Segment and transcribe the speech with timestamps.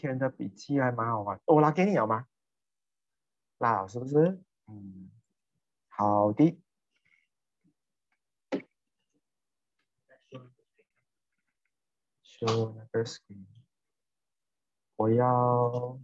[0.00, 1.38] 天的笔记还蛮好玩。
[1.44, 2.26] 我拿给你了吗？
[3.58, 4.42] 拉是不是？
[4.66, 5.10] 嗯，
[5.88, 6.58] 好的。
[12.24, 13.44] Show 那个 screen。
[14.96, 16.00] 我要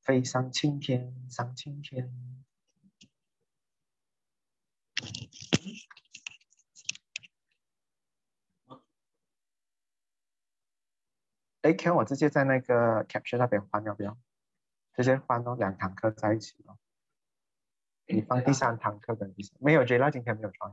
[0.00, 2.12] 飞上青天，上青天。
[11.62, 14.16] 哎，看我直接在那个 Capture 那边换要不要？
[14.94, 16.78] 直接换哦，两堂课在一起哦。
[18.06, 20.72] 你放第三堂课跟第三，没有 j 拉今天没有穿。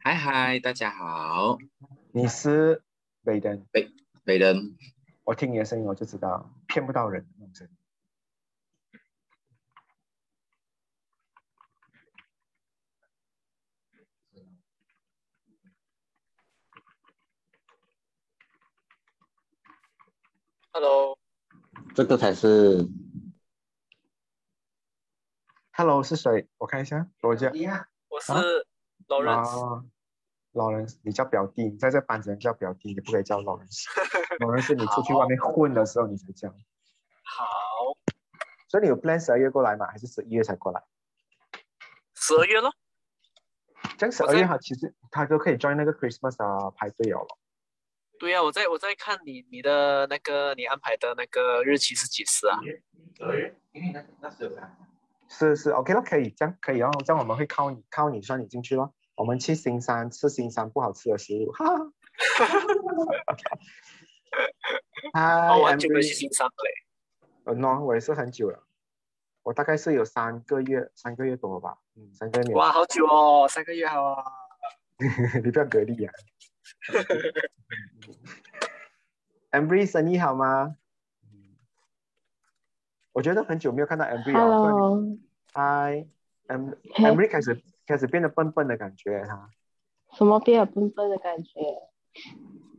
[0.00, 1.58] 嗨嗨，大家好。
[2.12, 2.82] 你是
[3.22, 3.66] 北登？
[3.70, 3.92] 北
[4.24, 4.76] 北登。
[5.24, 7.74] 我听你的声音我就知道骗不到人那种声音。
[20.70, 21.18] Hello，
[21.98, 22.86] 这个才是。
[25.72, 26.48] Hello，是谁？
[26.56, 27.48] 我看一下，罗杰。
[28.08, 28.32] 我是
[29.08, 29.84] Lawrence。
[30.52, 33.82] Lawrence，你叫表弟，你在这班只能叫表弟，你不可以叫 Lawrence。
[34.38, 36.50] Lawrence 是你出去外面混的时候你才叫。
[36.50, 36.54] 好。
[38.68, 39.88] 所以你有 plan 十二月过来吗？
[39.88, 40.84] 还是十一月才过来？
[42.14, 42.72] 十二月咯。
[43.96, 47.26] 这样十二月哈，其实他都可以 join 那个 Christmas 啊排队哦。
[48.18, 52.58] 对呀，我在我在看你你的那个你安排的那个日期是几时啊？
[53.72, 54.56] 因为那那是
[55.28, 58.94] 是是 OK 了，可以这样可以哦，这样我们会靠你靠你算你进去咯。
[59.14, 62.56] 我们去新山吃新山不好吃的食物，哈哈哈哈
[65.12, 65.56] 哈。
[65.56, 66.70] 我很久没去新山了嘞。
[67.44, 68.62] 嗯喏，我也是很久了，
[69.42, 72.54] 我大概是有三个月三个月多吧，嗯，三个月。
[72.54, 74.24] 哇，好久哦，三个月好啊。
[75.42, 76.12] 你不要隔离呀。
[76.12, 76.37] Embry
[79.86, 80.76] 生意好吗？
[83.12, 84.38] 我觉得很久没有看到 Embry 了。
[84.38, 85.02] Hello。
[85.54, 89.50] Hi，Embry 开始开始变得笨笨的感觉哈。
[90.12, 91.60] 什么变得笨笨的感觉？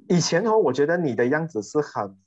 [0.07, 2.17] 以前哦，我觉得你的样子是很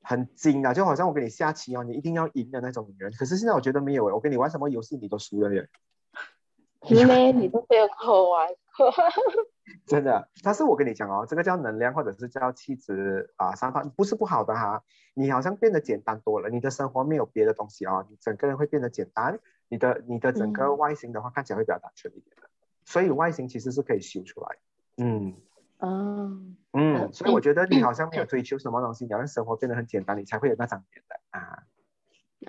[0.00, 3.12] 很精的，就好像我跟你下棋哦，你一定要赢的那种人。
[3.12, 5.68] 可是现在我觉得没有我跟你玩什么游戏你都输了耶。
[6.88, 8.56] 因为你都没有跟我玩过。
[9.86, 14.82] 真的，但是我跟你讲哦，这个叫能量或者是叫气质啊，散发不是不好的哈。
[15.14, 19.38] 你好像变得简单多了，你的生活没有别的东西哦，你整个人会变得简单，
[19.68, 22.48] 你的你的整个外形的话看起来会比较单纯一点的。
[22.84, 24.56] 所以外形其实是可以修出来。
[24.96, 25.34] 嗯。
[25.78, 26.40] 哦。
[26.72, 31.64] 嗯，所以我觉得你好像没有追求什么东西，你要让生活变得很简单，你才会有那张脸的啊。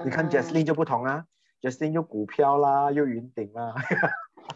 [0.04, 1.26] 你看 Jasmine 就不同啊
[1.62, 3.74] ，Jasmine 又股票啦，又云顶啦。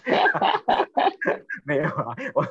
[1.65, 2.41] 没有啊，我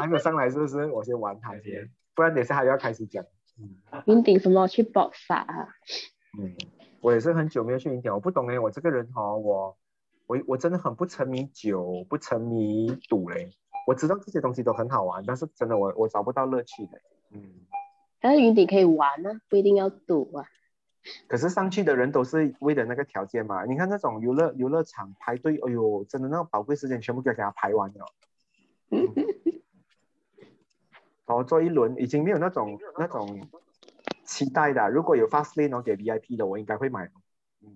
[0.00, 0.86] 还没有上来，是不是？
[0.86, 3.24] 我先玩他先，不然等下还要开始讲。
[4.06, 5.68] 云顶什么去爆发啊？
[6.38, 6.54] 嗯，
[7.00, 9.76] 我也是很久没有去云顶，我不懂哎，我这个人哈，我
[10.26, 13.50] 我我真的很不沉迷酒，不沉迷赌嘞。
[13.86, 17.00] 我知道这些东西都很好玩，但是真的我我找不到乐趣的。
[17.32, 17.42] 嗯，
[18.20, 20.44] 但是云顶可以玩啊，不一定要赌啊。
[21.26, 23.64] 可是上去的人都是为了那个条件嘛？
[23.64, 28.06] 你看那种游乐游乐场排队，哎呦，真的那种宝贵时间全部给给他排完了。
[31.26, 33.48] 哦，做一轮已经没有那种那种
[34.24, 34.88] 期待的。
[34.88, 37.10] 如果有 fast lane 给 VIP 的，我应该会买。
[37.62, 37.68] 嗯，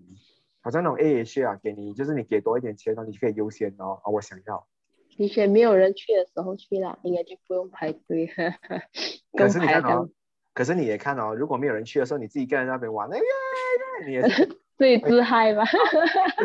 [0.63, 4.01] 好像那种 A H 啊，给你就是你给多一点钱，然后你可以优先哦。
[4.03, 4.67] 啊，我想要。
[5.19, 8.31] 以前没有人去的时候去了，应该就不用排队。
[9.37, 10.09] 可是你看哦。
[10.55, 13.23] 可是你也看哦，如果没有人去的时候，你自己一个人在那边玩，哎呀，
[14.07, 15.65] 你也是 最自嗨吧？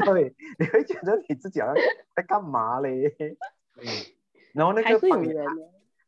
[0.06, 1.76] 对，你会觉得你自己好像
[2.16, 3.16] 在干嘛嘞？
[3.78, 3.86] 嗯，
[4.54, 5.34] 然后那个帮你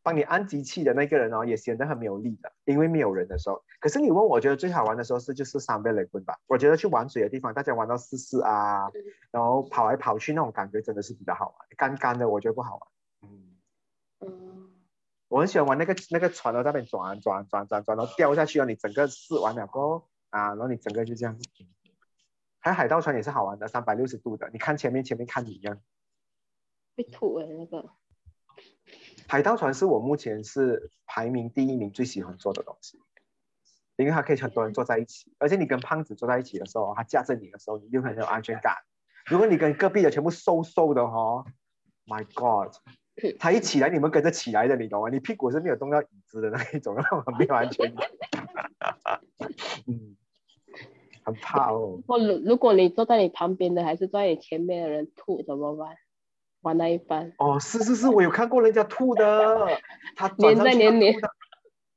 [0.02, 3.62] 帮你按机器的那个人哦，也显得很没有力的，因为没有人的时候。
[3.80, 6.38] 可是你问我觉得最好玩的时候是就是三倍雷棍吧？
[6.48, 8.90] 我觉得去玩水的地方，大家玩到四四啊，
[9.32, 11.56] 然后跑来跑去那种感觉真的是比较好玩。
[11.76, 12.82] 干干的我觉得不好玩。
[15.30, 21.40] 我很喜欢玩那个那个船在那边转转转转转，然后掉下去，哦你整个试完了过后啊，然后你整个就这样。
[22.60, 25.80] 还有海盗船也是好玩的，三百六十度的，你看前面前面看你一样。
[26.98, 27.90] 会吐哎那个。
[29.28, 33.00] 海盗船是我目前是排名第一名最喜欢做的东西，
[33.96, 38.76] 因为它可以很多人坐在一起，而且你跟胖子坐在一起的时候，他架着你的时候，你就很有安全感。
[39.28, 41.46] 如果你跟隔壁的全部瘦瘦的哈
[42.08, 42.74] ，My God！
[43.40, 45.10] 他一起来，你们跟着起来的，你懂吗？
[45.10, 46.96] 你屁股是没有动到椅子的那一种，
[47.38, 48.10] 没有安全感。
[49.88, 50.16] 嗯，
[51.24, 52.02] 很怕哦。
[52.08, 55.96] 我如如果你坐在你旁边的，还是坐在你前面的人吐怎么办？
[56.62, 57.34] 玩那一班。
[57.38, 59.68] 哦，是是是，我有看过人家吐的，
[60.16, 61.14] 他粘在粘粘。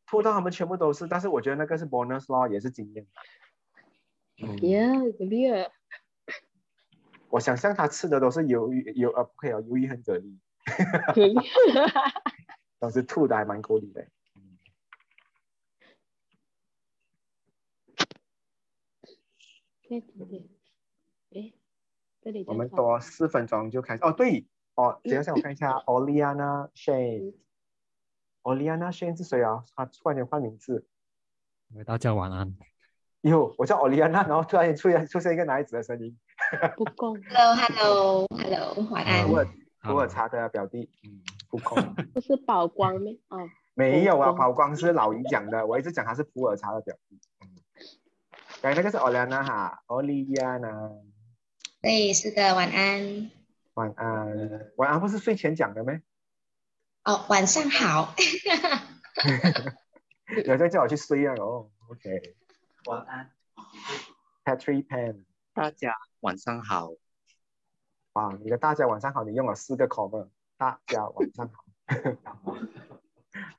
[0.06, 3.06] 吐到他们全部都是，但是我觉得那个是 bonus 咯，也是经验。
[4.42, 4.86] 嗯，耶，
[5.18, 5.46] 这里
[7.30, 10.36] 我想象他吃的都是鱿鱼，鱿呃不可以啊，鱿鱼很蛤蜊，
[11.14, 11.34] 可以。
[12.78, 14.04] 当时吐的还蛮够力的。
[22.46, 29.62] 我们多四分钟就开始哦，对哦，等一下我看一下，Oliana Shane，Oliana Shane 是谁啊？
[29.76, 30.86] 他突然间换名字。
[31.84, 32.56] 大家晚安。
[33.20, 36.18] 哟，我叫 Oliana，然后突然间出现出现一个男孩子的声音。
[36.76, 37.22] 不公。
[37.24, 39.28] Hello，Hello，Hello，晚安。
[39.82, 41.94] 普洱茶的表弟，嗯，不空。
[42.14, 43.10] 不是宝光吗？
[43.28, 47.20] 哦，没有啊，宝光是老姨讲的，我一直讲他是普洱茶的表弟。
[48.60, 51.00] 刚才那个是 Oliana 哈，Oliana。
[51.80, 53.30] 对，是的，晚安。
[53.74, 55.92] 晚安，晚安不是睡前讲的吗？
[57.04, 58.14] 哦，晚上好。
[60.46, 61.34] 有在叫我去睡啊？
[61.38, 62.36] 哦，OK。
[62.86, 63.32] 晚安
[64.44, 65.24] ，Patrick Pan。
[65.52, 66.92] 大家晚上好。
[68.12, 71.64] 啊，你的大家晚上好，你用了四个 comma，大家晚上好。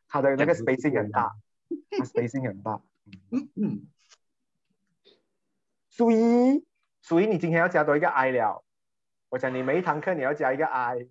[0.08, 1.36] 他的那个 spacing 很大，
[1.90, 2.82] 他 spacing 很大。
[3.32, 3.88] 嗯嗯。
[5.90, 6.66] 苏一，
[7.02, 8.64] 苏一，你今天要加多一个 I 了。
[9.30, 11.08] 我讲你每一堂课你要加一个 I。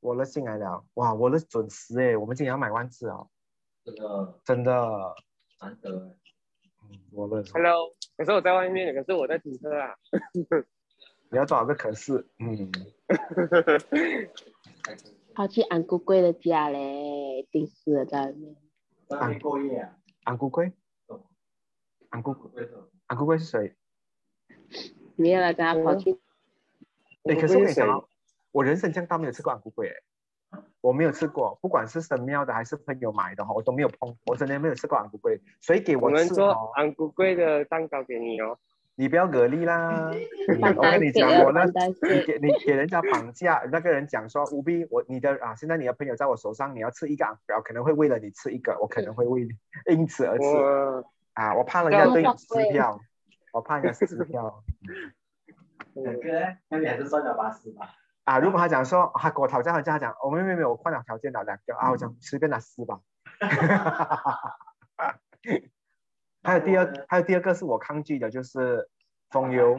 [0.00, 3.30] 我的进来了，哇，我的准时哎，我们今天要买万字哦。
[3.84, 4.40] 真的。
[4.44, 5.14] 真的。
[5.60, 5.90] 难得。
[6.82, 7.42] 嗯，我的。
[7.52, 9.94] Hello，可是我在外面，可是我在停车啊。
[11.30, 12.70] 你要找个可是，嗯。
[15.34, 18.56] 跑去安姑贵的家嘞，定死了在外面。
[19.08, 19.96] 安过夜啊？
[20.24, 20.72] 安姑贵？
[22.10, 22.68] 安姑贵？
[23.06, 23.74] 安姑贵是谁？
[25.16, 26.20] 没有了，跟他跑去。
[27.24, 28.08] 哎，可是我想，
[28.52, 29.94] 我人生这样大没有吃过安姑贵哎，
[30.84, 36.14] 我没有吃过，不管是神庙的还是朋友买的哈，我都没有碰，我真的没有吃过昂古贵，所以给我吃。
[36.14, 38.58] 我们做昂古贵的蛋糕给你哦。
[38.94, 40.12] 你不要蛤蜊啦！
[40.76, 49.48] 我跟你讲，我那，你给你给人家绑架，那个人讲说，吴斌，我你的啊，现在你的朋友在我手上，你要吃一个昂标，可能会为了你吃一个，我可能会为
[49.90, 50.44] 因此而吃
[51.32, 53.00] 啊，我怕人家对你撕票，
[53.54, 54.62] 我怕人家撕票。
[55.94, 56.46] 两个呢？
[56.68, 57.88] 那你还是算了吧，是吧。
[58.24, 63.00] 啊，如果他讲说，他跟我讨价还价，他讲，我没有没有，我换了条件了两个啊，我讲随便拿撕吧。
[66.42, 68.88] 还有第二，还有第二个是我抗拒的，就是
[69.30, 69.78] 风油，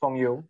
[0.00, 0.42] 风油，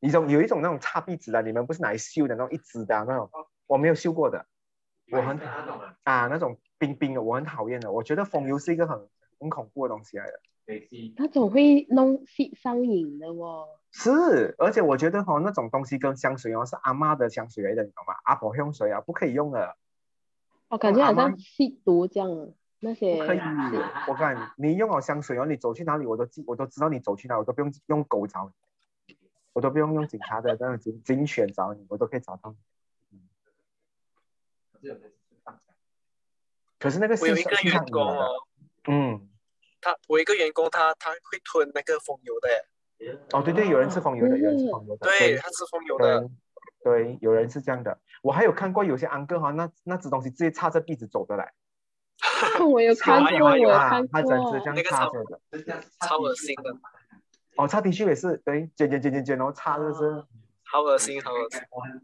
[0.00, 3.30] 一种有一种那种擦壁纸的，你们不是拿来绣的那种一支的那种，
[3.66, 4.46] 我没有绣过的，
[5.12, 5.38] 我很
[6.02, 10.40] 啊那种冰冰的，我很讨厌的，我觉得风油是一个很很恐怖的东西来的，
[11.16, 12.24] 那种会弄
[12.60, 13.68] 上瘾的哦。
[13.92, 18.14] 是，而且我觉得哈那种东西跟香水哦是阿妈的香水来的，你懂吗？
[18.24, 19.76] 阿婆香水啊不可以用的。
[20.68, 22.52] 我感觉好像吸毒这样。
[22.78, 23.38] 那些可以，
[24.06, 28.52] 我看你用好香水哦，你走去哪里我都记，我都知道你走去哪，我都不用用狗找
[29.06, 29.16] 你，
[29.54, 32.54] 我都不用用警察的那种警警犬找你，我都可以找到
[33.08, 33.18] 你。
[36.78, 38.28] 可是那个我有一个员工哦，
[38.88, 39.25] 嗯，他
[40.08, 42.48] 我一个员工他他会吞那个风油的。
[43.32, 46.26] 哦对对，有人吃风油的，有人吃风油的，对，他吃风油的，
[46.82, 47.98] 对，有人是这样的。
[48.22, 51.44] 我还有看过有些安哥哈，那那只东西直接插着鼻子走的嘞。
[52.66, 54.22] 我有看过，我有看过，
[54.64, 55.12] 那个超
[56.00, 56.74] 超恶心的。
[57.56, 60.24] 哦，插 T 恤也是，对，剪剪剪剪剪，然后插就是，
[60.64, 61.60] 好恶心，好恶心。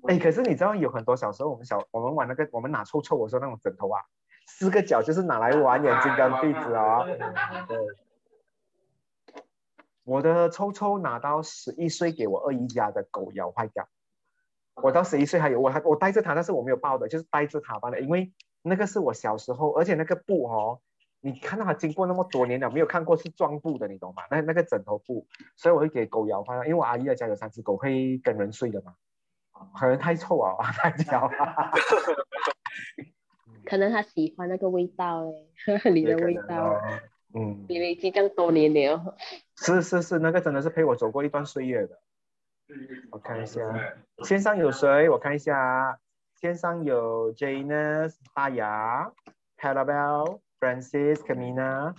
[0.09, 4.03] 哎，可是你知道有很多小时候我们小我们玩那个我们拿臭臭，我说那种枕头啊，
[4.59, 7.05] 四个角就是拿来玩眼睛跟鼻子啊。
[7.67, 7.79] 对。
[10.05, 13.89] 我的臭臭拿到十一岁给我二姨家的狗咬坏掉，
[14.75, 18.33] 我到十一岁还有我还我带着它，但是我没有抱的，就是带着它吧的，因为。
[18.65, 20.81] 那个是我小时候，而且那个布哦，
[21.21, 24.23] 你看到它经过那么多年了，没有看过是装布的，你懂吗？
[24.31, 28.95] 那那个枕头布，所以我会给狗咬坏了，因为我阿姨的家有三只狗，会跟人睡的嘛，
[29.77, 31.29] 可能太臭啊，太焦。
[33.65, 36.81] 可能他喜欢那个味道嘞，你的味道，
[37.35, 39.17] 嗯，因为这样多年了。
[39.57, 41.99] 是是是，那个真的是陪我走过一段岁月的。
[43.11, 43.61] 我看一下，
[44.25, 45.09] 线上有谁？
[45.11, 45.99] 我看一下。
[46.41, 49.13] 线上有 Janus、大牙、
[49.57, 51.95] Parabel、Francis、Camina、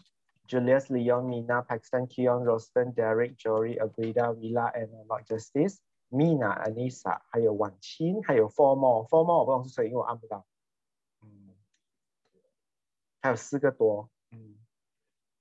[0.50, 5.78] Julius、Leon、Mina、Paxton、Keon、Roston、Derek、Jory、Agrida、Villa and Lord Justice、
[6.12, 10.46] Mina、Anissa，还有婉清，还有 Four More，Four More 我不知道是谁，因为我按不到。
[13.24, 14.10] 嗯，还有四个多。
[14.32, 14.56] 嗯，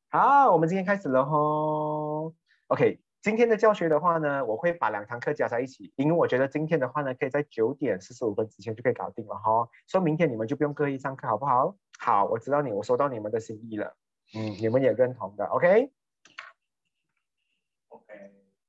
[0.09, 2.33] 好，我们今天开始了吼。
[2.69, 9.69] OK，今天的教学的话呢，我会把两堂课加在一起，因为我觉得今天的话呢，可以在九点四十五分之前就可以搞定了哈。
[9.89, 11.77] 所以明天你们就不用刻意上课，好不好？
[11.99, 13.97] 好，我知道你，我收到你们的心意了。
[14.35, 15.93] 嗯，你们也认同的，OK？OK，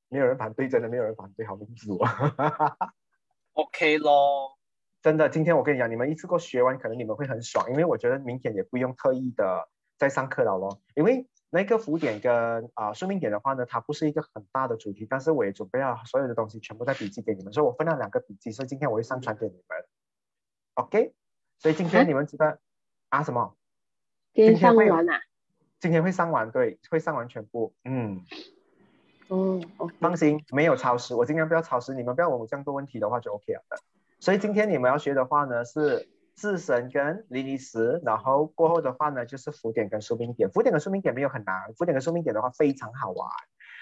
[0.10, 2.08] 没有人反对，真的没有人反对，好民主哦。
[3.54, 4.58] OK 咯，
[5.04, 9.68] 真的，今天我跟你讲，你们一次过学完，可能你们会很爽，因为我觉得明天也不用特意的
[9.98, 10.80] 再上课了咯。
[10.96, 19.86] 因为那个浮点跟啊宿命点的话呢，它不是一个很大的主题，但是我也准备了所有的东西全部在笔记给你们，所以我分了两个笔记，所以今天我会上传给你们。
[20.76, 21.14] OK，
[21.60, 22.58] 所以今天你们知道
[23.10, 23.58] 啊什么？
[24.34, 24.90] 今天会？
[25.82, 27.74] 今天会上完，对，会上完全部。
[27.84, 28.24] 嗯，
[29.28, 29.62] 嗯
[30.00, 33.78] 放心，没有超时，我尽量不要超时，你们不要问我这样多问题的话就 OK 了的。
[34.24, 40.50] 所以今天你们要学的话呢是智神跟莉莉丝，然后过后的话呢就是浮点跟宿命点。
[40.50, 43.30] 浮点跟宿命点没有很难，浮点跟宿命点的话非常好玩。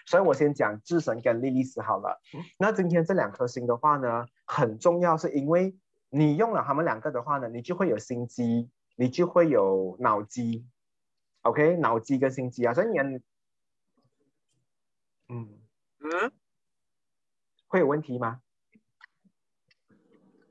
[0.07, 2.19] 所以我先讲智神跟莉莉丝好了。
[2.57, 5.77] 那今天这两颗星的话呢很重要，是因为
[6.09, 10.65] 你用了他们两个的话呢，你就会有心机，你就会有脑机。
[11.43, 13.21] OK，脑机跟心机啊，所以你要嗯。
[15.99, 16.31] 嗯，
[17.67, 18.41] 会有问题吗？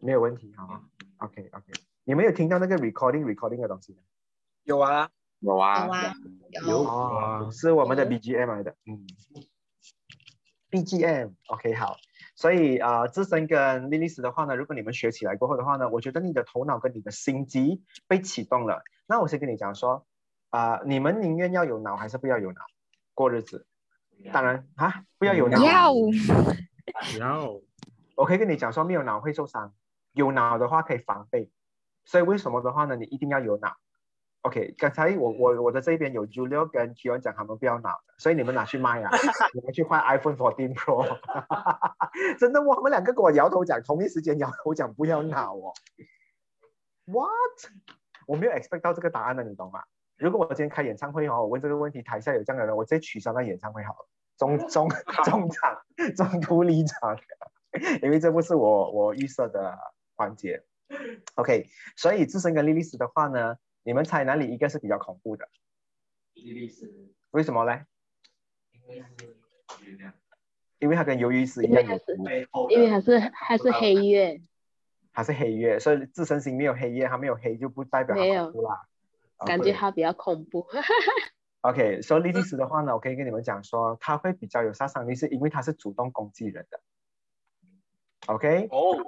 [0.00, 0.82] 没有问题，好吗
[1.18, 1.72] ？OK OK，
[2.04, 3.98] 你们有听到那个 recording recording 的东西吗？
[4.64, 5.08] 有啊，
[5.40, 5.86] 有啊。
[5.86, 6.14] 有，啊，
[6.62, 6.68] 有。
[6.68, 9.06] 有，哦，是我们的 BGM 来的，嗯
[10.70, 11.96] ，BGM OK 好，
[12.34, 18.82] 所以呃，智深跟莉莉丝的话呢，如果你们学起来过后的话呢，我觉得你的头脑跟你的心机被启动了。
[19.06, 20.06] 那我先跟你讲说，
[20.50, 22.60] 啊、你们宁愿要有脑还是不要有脑？
[23.14, 23.66] 过日子？
[24.32, 25.58] 当然啊，不要有脑。
[25.64, 25.92] 要。
[27.18, 27.62] 然后
[28.14, 29.72] 我可以跟你讲说，没有脑会受伤，
[30.20, 31.50] 有脑的话可以防备。
[32.04, 32.96] 所以为什么的话呢？
[32.96, 33.76] 你一定要有脑。
[34.42, 39.10] OK，刚才我我我的这边有 Julio 跟 Kion 讲他们不要脑的，所以你们拿去卖啊，
[39.54, 41.04] 你们去换 iPhone 14 Pro。
[42.40, 45.72] 真的，我他们两个跟我摇头讲，同一时间摇头讲不要脑哦。
[47.04, 47.72] What？
[48.26, 49.82] 我没有 expect 到这个答案的，你懂吗？
[50.16, 54.08] 如果我今天开演唱会哦，我问这个问题，台下有这样的人，我直接取消那演唱会好了，
[54.38, 54.88] 中中
[55.24, 55.78] 中场
[56.16, 57.14] 中途离场，
[58.02, 59.76] 因为这不是我我预设的
[60.20, 60.62] 环节。
[61.36, 65.48] OK，所以自身跟莉莉丝的话呢，你们猜哪里一个是比较恐怖的？
[66.34, 66.92] 莉莉丝，
[67.30, 67.80] 为什么呢？
[68.70, 70.12] 因为是，
[70.78, 71.82] 因为它跟鱿鱼丝一样
[72.68, 74.42] 因为它是它是黑月，
[75.14, 78.86] 它是黑月，所以自身星没有黑夜，它没有黑就不代表它没有恐怖啦。
[79.46, 80.66] 感觉它比较恐怖。
[81.62, 86.80] OK，所以莉莉丝的话呢， 我可以跟你们讲说，它会比较有杀伤力，是因为它是主动攻击人的。
[88.26, 88.98] OK，哦，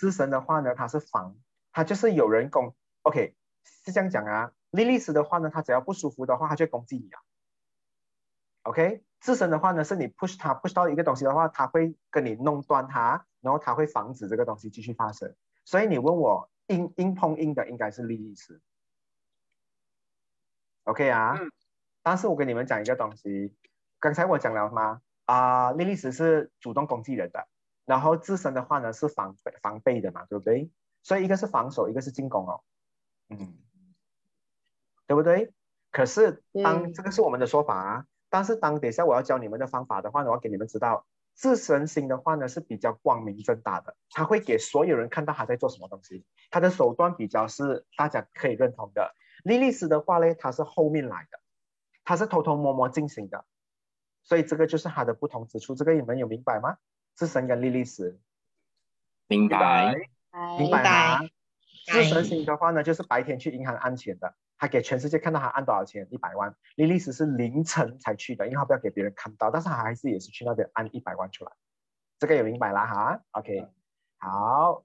[0.00, 1.36] 自身的话呢，它是防，
[1.72, 2.74] 它就是有人攻。
[3.02, 3.36] OK，
[3.84, 4.50] 是这样讲啊。
[4.70, 7.20] 莉莉丝的话呢，它只要不舒服的话，它就攻击你啊。
[8.62, 15.36] OK，自身的话呢，是你 push 它 push 到一个东西的话，它会跟你弄断它，然后它会防止这个东西继续发生。
[15.66, 18.62] 所以你问我硬硬碰硬的应该是莉莉丝。
[20.84, 21.52] OK 啊，嗯
[22.02, 23.54] 但是我跟你们讲一个东西，
[23.98, 25.02] 刚才我讲了吗？
[25.26, 27.46] 啊、莉莉丝是主动攻击人的，
[27.84, 30.70] 然后自身的话呢是防备防备的嘛，对不对？
[31.02, 32.62] 所以一个是防守，一个是进攻哦，
[33.28, 33.58] 嗯，
[35.06, 35.52] 对不对？
[35.90, 49.14] 可是当对这个是我们的说法啊，但是当等一下我要教你们的方法的话呢，我要给你们知道，自身心的话呢是比较光明正大的，他会给所有人看到他在做什么东西，他的手段比较是大家可以认同的。
[49.42, 51.40] 莉莉丝的话呢，他是后面来的，
[52.04, 53.46] 他是偷偷摸摸进行的，
[54.22, 55.74] 所以这个就是他的不同之处。
[55.74, 56.76] 这个你们有明白吗？
[57.20, 58.18] 自身跟莉莉丝，
[59.28, 59.94] 明白。
[60.58, 61.28] 明白吗？
[61.84, 66.56] 自白身星的话呢，就是白天去银行按钱的，他给全世界看到他按多少钱，一百万。
[66.76, 71.52] 莉莉丝是凌晨才去的，因为他不要给别人看到，但是他还是也是去那边按一百万出来。
[72.18, 73.68] 这个也明白啦哈？OK，
[74.16, 74.82] 好，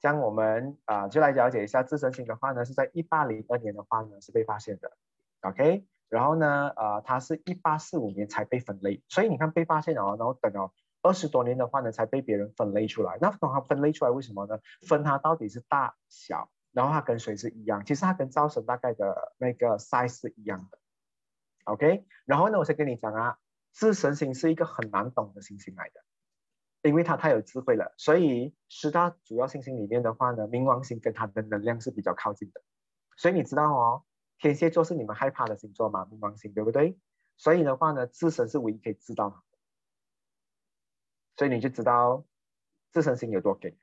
[0.00, 4.92] 这样我们啊、呃就来了解一下自身型的话呢，是在一八零二年的话呢是被发现的
[5.40, 5.86] ，OK。
[6.10, 10.70] 然后呢，呃，它是一八四五年才被分类，所以你看被发现哦，然后等了
[11.04, 13.18] 二十多年的话呢，才被别人分类出来。
[13.20, 14.58] 那等它分类出来，为什么呢？
[14.88, 17.84] 分它到底是大小，然后它跟谁是一样？
[17.84, 20.78] 其实它跟灶神大概的那个 size 是一样的。
[21.64, 23.38] OK，然后呢，我先跟你讲啊，
[23.70, 27.92] 自神星是一个很难懂的星星来的，因为它太有智慧了。
[27.98, 32.62] 所以十大主要星星里面的话呢，冥王星跟它的能量是比较靠近的。
[33.18, 34.04] 所以你知道哦，
[34.38, 36.98] 天蝎座是你们害怕的星座嘛，冥王星对不对？
[37.36, 39.44] 所以的话呢，自神是唯一可以知道。
[41.36, 42.24] 所以你就知道
[42.92, 43.76] 自身心有多给。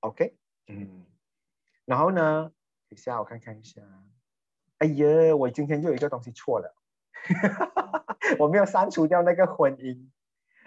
[0.00, 0.36] OK，
[0.66, 1.06] 嗯，
[1.84, 2.52] 然后呢，
[2.88, 3.80] 等一下我看看一下。
[4.78, 6.74] 哎呀，我今天又有一个东西错了。
[8.38, 10.10] 我没有删除掉那个婚姻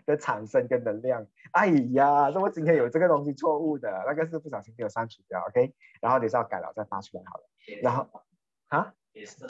[0.06, 1.28] 的产生跟能量。
[1.52, 3.92] 哎呀，怎么今天有这个东西错误的？
[4.08, 5.76] 那个是不小心没有删除掉，OK？
[6.02, 7.44] 然后等下改了再发出来好了。
[7.84, 8.24] 然后
[8.70, 8.94] 啊，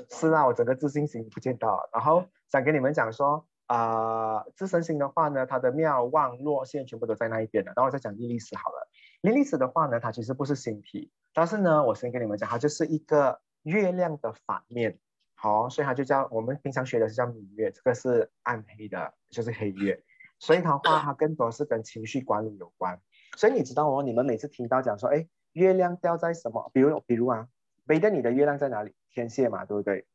[0.10, 1.89] 是啊，我整个自信心不见到。
[1.93, 7.71] 然后想跟你们讲说，啊、自身心的话呢，它的妙望落线全部都在那一边的。
[7.75, 8.89] 然后我再讲莉莉丝好了。
[9.21, 14.97] 莉莉丝的话呢，它其实不是星体，但是呢，我先跟你们讲，它就是一个月亮的反面。
[15.36, 20.03] 好，所以它就叫我们平常学的是叫明月，这个是暗黑的，就是黑月。
[20.39, 23.00] 所以它的话，它更多是跟情绪管理有关。
[23.36, 26.71] 所以你知道哦，你们每次听到讲说，哎，月亮掉在什么？
[26.74, 27.47] 比如，比如啊，
[27.86, 28.95] 贝登，你的月亮在哪里？
[29.12, 30.05] 天蝎嘛，对不对？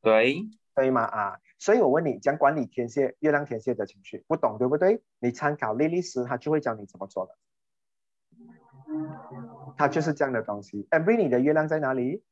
[0.00, 1.02] 对，对嘛？
[1.02, 5.00] 啊，所以我问你，讲管理天蝎、月亮天蝎的情绪，不懂对不对？
[5.18, 7.34] 你参考莉莉丝，她就会教你怎么做的。
[9.78, 10.86] 它就是这样的东西。
[10.90, 12.22] Amber，你的月亮在哪里？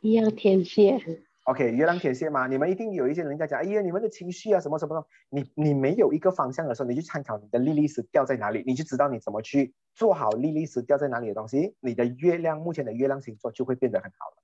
[0.00, 0.98] 一样天蝎
[1.44, 14.36] ，OK，月亮天蝎嘛，你们一定有一些人在讲，哎呀，你们的情绪啊，什么什么的，你你没有一个方向的时候，你去参考你的莉莉丝掉在哪里，你就知道你怎么去做好莉莉丝掉在哪里的东西，你的月亮目前的月亮星座就会变得很好了。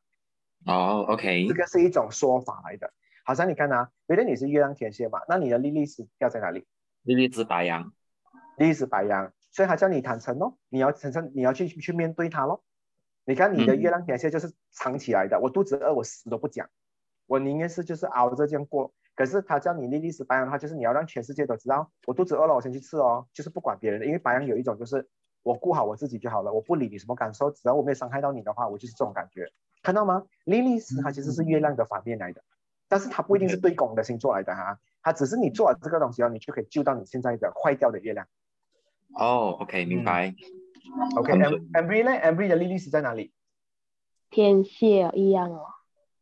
[0.72, 2.92] 哦，OK，这个是一种说法来的，
[3.26, 6.64] 好像你看啊，原来你是月亮天蝎嘛，那你的莉莉是掉在哪里？
[7.02, 7.92] 莉莉是白羊，
[8.56, 12.62] 莉莉是白羊，所以他叫你坦诚咯，你要坦诚，你要去去面对他咯。
[13.24, 16.70] 你看你的嗯月亮天蝎就是藏起来的，我肚子饿，我死都不讲，
[17.26, 18.94] 我宁愿是就是熬着这样过。
[19.16, 25.08] 可是他叫你莉莉是白羊的话，就是你要让全世界都知道，我肚子饿了，我先去吃哦，就是不管别人的，因为白羊有一种就是
[25.42, 29.50] 我顾好我自己就好了，我不理你什么感受，只要我没有伤害到你的话，我就是这种感觉，
[29.82, 30.24] 看到吗？
[30.44, 32.44] 莉莉丝它其实是月亮的反面来的，
[32.88, 38.26] 但是它不一定是对公的星座来的哈，它只是你做了这个东西后，你就可以救到你现在的坏掉的月亮。
[39.14, 40.34] 哦，OK，明白。
[41.16, 43.32] OK，Ambry 呢？Ambry 的莉莉丝在哪里？
[44.30, 45.66] 天蝎一样哦，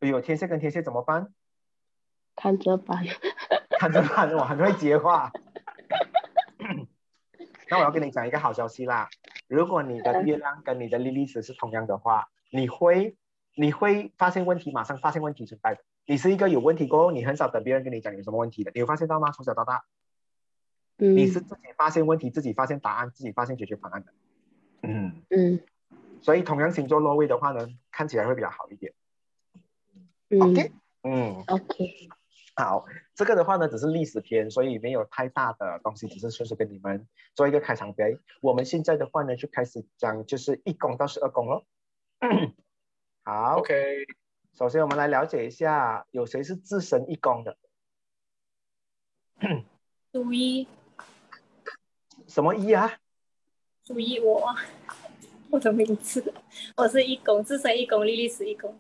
[0.01, 1.33] 哎呦，天蝎跟天蝎怎么办？
[2.37, 3.05] 看着办。
[3.79, 5.31] 看着办，我很会接话。
[7.71, 9.09] 那我要跟你讲一个好消息啦，
[9.49, 13.17] 如果你的月亮跟你的莉莉丝是同样的话，你会
[13.55, 15.83] 你会发现问题，马上发现问题存在的。
[16.07, 19.31] 你是一个有问题过后，你很少等别人跟你讲有什么问题的，你有发现到吗？
[19.31, 19.85] 从小到大，
[20.99, 24.13] 嗯你是自己发现问题，自己发现答案，自己发现解决方案的。
[24.83, 25.61] 嗯，嗯
[26.21, 28.93] 所以同样星座落位的话呢，看起来会比较好一点。
[30.31, 31.45] 嗯 OK，嗯。
[31.47, 32.09] OK，
[32.57, 38.17] 好，这个的话呢，只是历史篇，所以没有太大的东西，只是顺势跟你们做一个开场白。
[38.41, 41.65] 我们现在的话呢，就开始讲就是一宫到十二宫咯。
[43.25, 44.07] 好 OK，
[44.55, 47.59] 首先我们来了解一下，有谁是自身一宫的？
[50.13, 50.69] 属一
[52.29, 53.01] 什么一啊？
[53.85, 54.55] 属于我，
[55.51, 56.33] 我的名字，
[56.77, 58.79] 我是一公，自身一公，莉莉丝一公。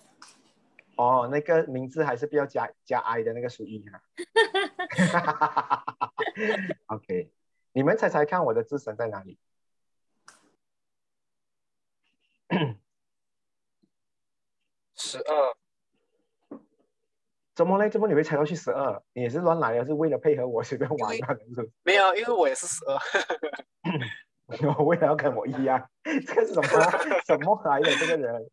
[0.94, 4.00] 哦，那个名字还是不要加加 i 的那个属一哈。
[6.86, 7.32] OK，
[7.72, 9.40] 你们猜猜看我的自身在哪里？
[14.94, 15.56] 十二，
[17.54, 17.88] 怎么嘞？
[17.88, 19.00] 怎么你会猜到去十二？
[19.12, 21.70] 你也是乱来的，是为了配合我随便玩的，是不是？
[21.84, 22.98] 没有，因为我也是十二。
[24.78, 26.68] 我为了要跟我一样，这个是什么
[27.26, 28.50] 什么来的这个人？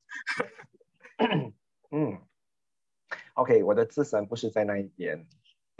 [1.91, 2.17] 嗯
[3.33, 5.25] ，OK，我的自神不是在那一边，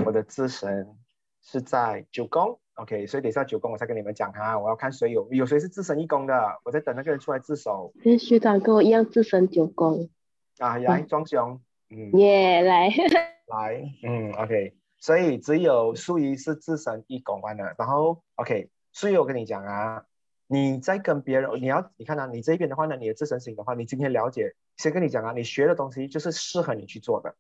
[0.06, 0.98] 我的自神
[1.42, 2.60] 是在九宫。
[2.76, 10.10] OK，所以等一下九宫我再跟你们讲哈，我要看谁有有谁是自神一宫的，我在等那个人出来自首那学长跟我一样自身九宫，
[10.58, 12.90] 啊，来庄兄，嗯，耶、来，
[13.48, 20.06] 来，嗯，OK，所以只有素怡是自身一公关的，然后 OK，素怡我跟你讲啊，
[20.48, 27.36] 你在跟别人，你要你看啊，你这边的话呢，你的自身型的话，你今天了解，先跟你讲啊，你学的东西就是适合你去做的，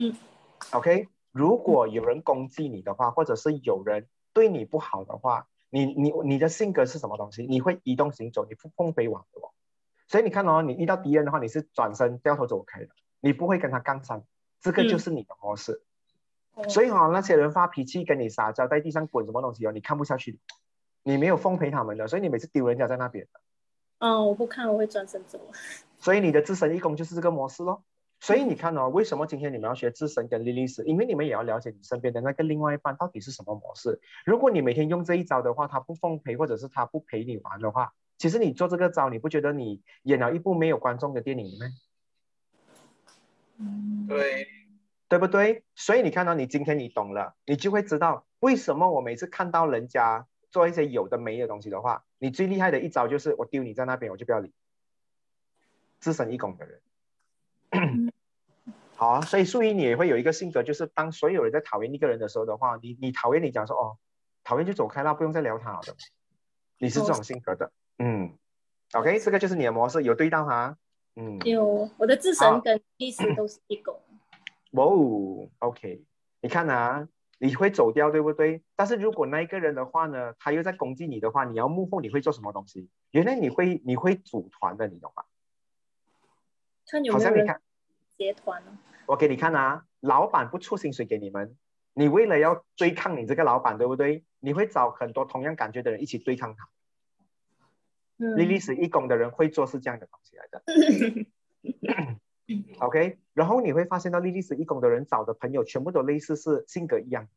[0.00, 0.12] 嗯
[0.72, 7.46] ，OK，如果有人攻击你的话，或者是有人对你不好的话，你你你的性格是什么东西？
[7.46, 9.50] 你会移动行走，你不碰飞往的哦。
[10.08, 12.88] 所以你看哦，你遇到敌人的话，你是转身掉头走开的，
[13.26, 14.22] 你不会跟他杠上，
[14.60, 15.82] 这个就是你的模式。
[16.54, 20.38] 哦所以哈、那些人发脾气跟你撒娇，在地上滚什么东西哦，你看不下去，
[21.02, 23.40] 你没有奉陪他们的，所以你每次丢人家在那边的。
[23.98, 25.40] 嗯，我不看，我会转身走。
[25.98, 27.82] 所以你的自身义工就是这个模式咯。
[28.20, 30.84] 所以你看哦，为什么今天你们要学自身跟莉莉丝？
[30.84, 34.00] 因为你们也要了解你身边的那个另外一半到底是什么模式。
[34.24, 41.66] 如果你每天用这一招的话，他不奉陪或者是他不陪你玩的话，其实你做这个招，你不觉得你演了一部没有观众的电影吗？
[43.58, 44.48] 嗯，对，
[45.08, 45.64] 对不对？
[45.74, 54.52] 所以你看到你今天你懂了，你就会知道为什么我每次看到人家做一些有的没的东西的话，你最厉害的一招就是我丢你在那边，我就不要理。
[56.00, 58.12] 自神一拱的人。
[58.94, 63.98] 好啊，所以素一你也会有一个性格，就是当所有人在讨厌一个人的时候的话，你你讨厌你讲说哦，
[64.44, 65.94] 讨厌就走开啦，不用再聊他了的。
[66.78, 68.36] 你是这种性格的，嗯
[68.92, 70.76] ，OK，这个就是你的模式，有对到哈，
[71.16, 74.00] 嗯，有我的自好神跟意识都是一狗，
[74.72, 76.04] 哇哦，OK，
[76.42, 78.62] 你看啊，你会走掉，对不对？
[78.76, 82.90] 但是如果那一个人的话呢，他又在攻击你的话，你要幕后你会做什么东西？
[83.12, 85.24] 原来你会你会组团的，你懂吗？
[86.88, 87.60] 看有没有人好像你看，
[88.18, 88.76] 结团哦。
[89.06, 91.56] 我给你看啊，老板不出薪水给你们，
[91.94, 94.22] 你为了要对抗你这个老板，对不对？
[94.40, 96.68] 你会找很多同样感觉的人一起对抗他。
[98.18, 100.62] 嗯，莉莉是义工的人会做是这样的东西来的。
[102.78, 107.28] OK，然后你会发现到莉莉是义工的人找的朋友全部都类似是性格一样。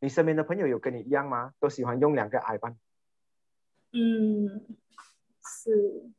[0.00, 1.52] 你身边的朋友有跟你一样吗？
[1.60, 2.76] 都喜欢用两个 I 班。
[3.92, 4.66] 嗯，
[5.44, 6.10] 是，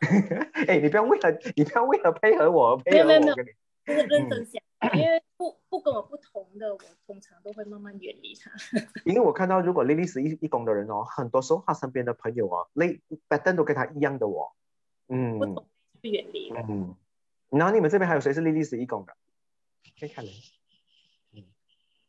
[0.68, 4.62] 哎，你不要为了你不要为了配合我而配合我，跟你就是认真想，
[4.94, 8.50] 因为 不不跟我不同的，我通常都会慢慢远离他。
[9.04, 14.52] 因为我看到如果莉莉是一一公的人哦，很多时候他身边的朋友哦，类 pattern 都跟他一样的哦。
[15.08, 15.66] 嗯不同
[16.02, 16.62] 就远离了。
[16.68, 16.94] 嗯，
[17.50, 19.16] 然后你们这边还有谁是莉莉是一公的？
[19.98, 20.32] 可以看人。
[21.34, 21.44] 嗯，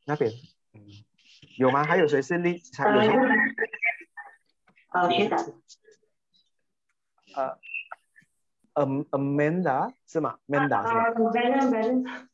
[0.06, 0.32] 那边，
[0.74, 0.82] 嗯，
[1.58, 1.84] 有吗？
[1.84, 2.62] 还有谁是莉？
[2.78, 3.10] 还有谁？
[4.94, 5.40] 呃，学长，
[7.36, 7.58] 呃
[8.74, 12.28] ，Am Amanda 是吗？Amanda 是吗？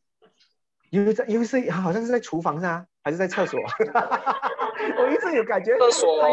[0.92, 3.60] 啊，Brandon Brandon，又在又是好像是在厨房是啊，还是在厕所？
[5.00, 6.30] 我一直有感觉厕所还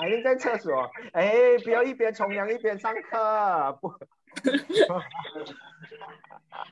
[0.00, 0.90] 还是在厕所。
[1.12, 3.88] 哎，不要一边冲凉一边上课，不。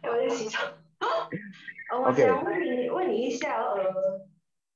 [0.03, 0.59] 我在洗澡。
[1.91, 4.27] 呃， 我想问你问你一下，呃，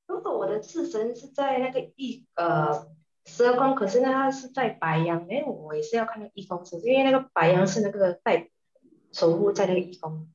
[0.06, 2.86] 如果我的自身是在那个一呃
[3.24, 8.48] 十二宫，可是呢它是在白羊，哎，我也是要看那个义宫是，因为那个白羊是那个带
[9.12, 10.28] 守护在那个一宫。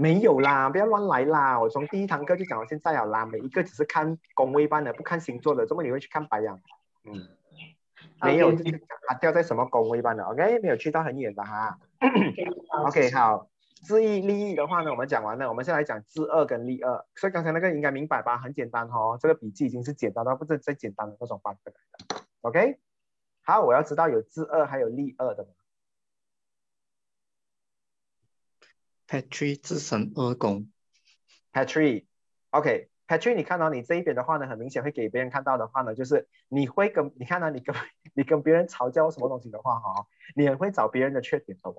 [0.00, 1.60] 没有啦，不要乱来啦！
[1.60, 6.58] 我从第一堂课就讲到现在了啦，每一个只是看宫位班的，不看星座的，怎么你会去看白羊？
[7.04, 7.28] 嗯，
[8.22, 8.50] 没有
[9.06, 11.78] 它掉在什么宫位班的，OK，没有去到很远的哈。
[12.86, 13.50] OK，好，
[13.82, 17.04] 自益利益的话呢，我们讲完了，我们现在来讲自恶跟利恶。
[17.14, 18.38] 所以刚才那个应该明白吧？
[18.38, 22.24] 很简单哦，这个笔记已经是简单到不是最简单的那种版本来的。
[22.40, 22.78] OK，
[23.42, 25.50] 好，我要知道有自恶还有利恶的吗
[29.10, 30.70] Patrick 自身二宫
[31.52, 32.06] ，Patrick。
[32.50, 37.74] OK，Patrick，你看到你这一边的话呢，很明显会给别人看到的话呢，就是你会跟你看到、你跟
[38.14, 41.74] 你跟别人吵架或什么东西的话哈、哦，你很会找别人的缺点的哦。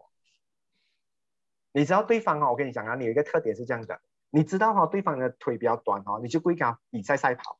[1.71, 7.59] 你知道对方哦，我跟你讲啊，你有一个特点是这样的，你知道哈、哦，对方的腿比较短哦，你就故意跟他比赛赛跑。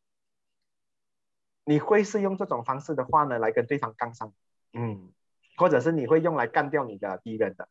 [1.64, 4.34] 你会是用这种方式的话呢，来跟对方杠上，
[4.74, 5.14] 嗯，
[5.56, 7.70] 或者是你会用来干掉你的敌人的。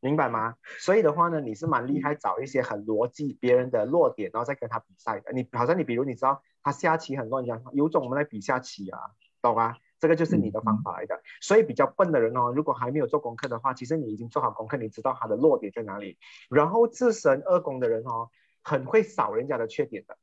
[0.00, 0.56] 明白吗？
[0.78, 5.32] 所以的话呢，你是蛮厉害，找一些很逻辑别人的弱点，然后再跟他比赛的。
[5.32, 8.98] 你好像你比如你知道他下棋很乱，讲有种我们来比下棋啊，
[9.42, 9.76] 懂吗？
[9.98, 11.20] 这个就是你的方法来的。
[11.42, 16.18] 所以比较笨的人哦，如果还没有做功课的话，其实你已经做好功课，你知道他的弱点在哪里。
[16.48, 18.30] 然后自身二宫的人哦，
[18.62, 20.16] 很会扫人家的缺点的。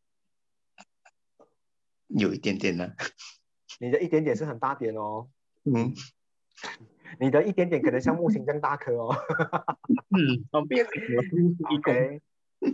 [2.07, 2.95] 有一点点的，
[3.79, 5.29] 你的一点点是很大点哦，
[5.65, 5.93] 嗯
[7.19, 9.15] 你的一点点可能像木 星这样大颗哦。
[10.15, 10.85] 嗯， 方便
[11.75, 12.21] ，OK，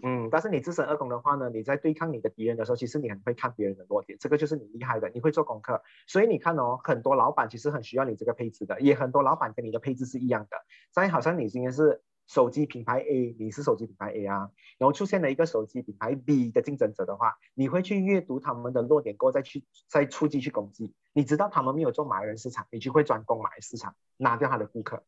[0.01, 5.81] 嗯，但是你自身二宫的话呢，你在对抗你的敌人的时候，其实你很会看别人的弱点，这个就是你厉害的，你会做功课。
[6.07, 10.57] 所以你看哦，很多老板其实很需要你这个配置的，也很多老板跟你的配置是一样的。
[10.91, 20.93] 再好像你今天是手机品牌 A，你是手机品牌 A 啊，然后出现了一个手机品牌 B 的竞争者的话，你会去阅读他们的弱点过后再去再出击去攻击。
[21.11, 25.03] 你知道他们没有做马来人市场，你就会专攻马来市场，拿掉他的顾客。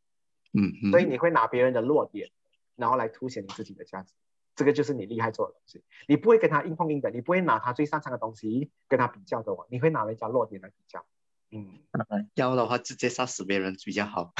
[0.53, 2.29] 嗯嗯，所以你会拿别人的弱点，
[2.75, 4.13] 然后来凸显你自己的价值，
[4.55, 5.83] 这个就是你厉害做的东西。
[6.07, 11.05] 你不会跟他硬碰硬的，你不会拿他最擅长的东西跟他比较的哦，你会拿人家弱点来比较。
[11.55, 11.79] 嗯
[12.35, 14.33] 要的话直接杀死别人比较好。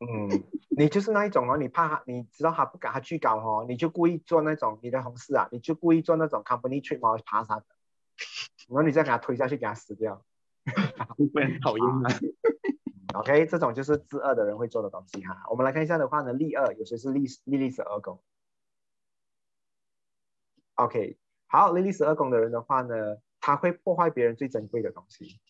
[0.00, 0.42] 嗯，
[0.76, 7.64] 你就是那一种哦，你怕他，你知道他不敢他去搞哦，你就故意做那种你的同事啊，你就故意做那种 company trip 哦，爬山的，
[8.68, 10.24] 然后你再给他推下去，给他死掉。
[11.34, 12.08] 会很讨厌啊？
[13.20, 15.44] OK，这种就是自恶的人会做的东西哈。
[15.50, 18.22] 我们来看一下的话呢，利恶有谁是利利利十二宫
[20.76, 25.40] ？OK，好，利利十二宫的人的话呢，他会破坏别人最珍贵的东西，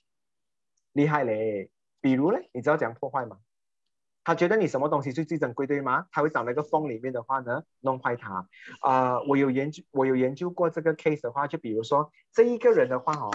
[0.92, 1.70] 厉害嘞。
[2.00, 3.38] 比如嘞，你知道怎样破坏吗？
[4.24, 6.06] 他觉得你什么东西是最珍贵，对吗？
[6.12, 8.46] 他会找那个缝里面的话呢，弄坏它。
[8.80, 13.30] 啊、我有研究，我有研究过这个 case 的话，就比如说这一个人的话哦，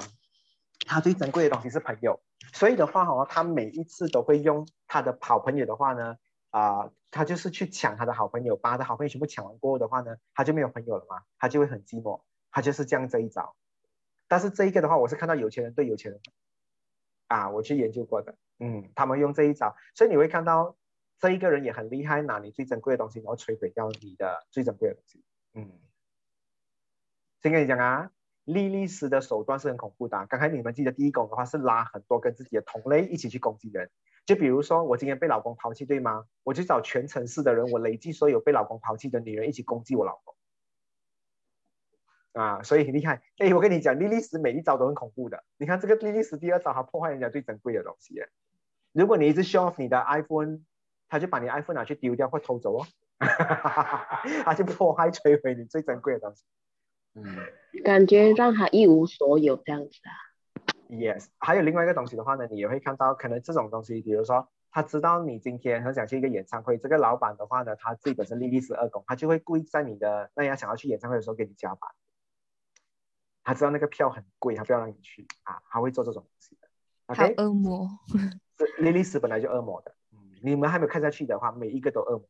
[0.86, 2.22] 他最珍贵的东西是朋友。
[2.54, 6.16] 所以的话哦，他每一次都会用他的好朋友的话呢，
[6.52, 13.56] 啊、他就是去抢他的好朋友，把他的好朋友全部抢完过后的话呢，他就没有朋友了嘛，他就会很寂寞，他就是这样这一招。
[14.28, 16.22] 但是这一个的话，我是看到有钱人对有钱人
[17.28, 20.76] 啊，我去研究过的，嗯，他们用这一招，所以你会看到
[21.20, 25.72] 这一个人也很厉害，拿你最珍贵的东西，然后摧毁掉你的最珍贵的东西，嗯。
[27.42, 28.12] 先跟你讲啊，
[28.44, 30.26] 莉莉丝的手段是很恐怖的。
[30.28, 33.92] 刚才你们记得第一拱的话是拉很多跟自己的同类一起去攻击人，
[34.26, 36.26] 就比如说我今天被老公抛弃，对吗？
[36.44, 40.35] 我就找全城市的人，我累计所有被老公抛弃的女人一起攻击我老公。
[42.36, 43.22] 啊，所以很厉害。
[43.40, 45.44] 哎，我跟你讲，莉莉丝每一招都很恐怖的。
[45.58, 48.22] 你看这个莉莉丝第二招，她破坏人家最珍贵的东西。
[48.92, 50.60] 如果你一直 show off 你的 iPhone，
[51.08, 52.86] 他就把你 iPhone 拿去丢掉或偷走哦，
[54.44, 56.44] 他就破坏摧毁你最珍贵的东西。
[57.16, 57.24] 嗯
[57.84, 60.12] 感觉让他一无所有这样子啊。
[60.90, 61.28] ，yes。
[61.40, 71.90] 还有另外一个东西的话呢，你也会看到，可能这种东西，比如说他知道你今天很想去一个演唱会，这个老板的话呢，他自己本身莉莉丝二宫，他就会故意在你的那样想要去演唱会的时候给你加班。
[73.46, 76.68] 他知道那个票很贵，他不要让你去啊，他会做这种东西的。
[77.14, 77.88] 还有 OK，恶魔，
[78.58, 82.28] 这莉莉丝本来就恶魔的，嗯，你们还没有看下去的话，每一个都恶魔。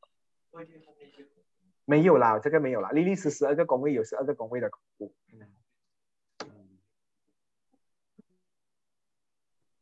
[1.86, 2.90] 没有啦，这个没有啦。
[2.92, 5.16] 莉莉丝十二个宫位有十二个宫位的恐怖。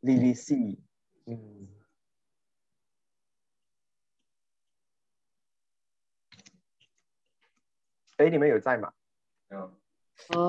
[0.02, 0.54] 莉莉丝，
[1.26, 1.68] 嗯，
[8.18, 8.94] 哎，你们有在吗？
[9.50, 9.74] 哦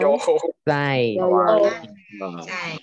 [0.01, 0.19] 有。
[0.65, 1.03] 在。
[1.03, 2.79] 有在。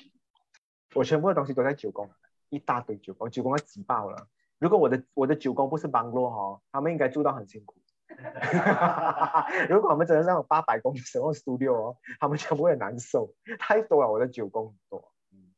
[0.94, 2.10] 我全部的东西都在九宫，
[2.50, 4.28] 一大堆九宫，九宫要挤爆了。
[4.60, 7.76] 如果我的我的九宫不是邦洛哈，他们应该住到很辛苦。
[9.70, 15.14] 如果我们真的那种八百公尺那种 studio 哦，他们全部会很难受，太多了，我的九宫很多。
[15.32, 15.54] 嗯，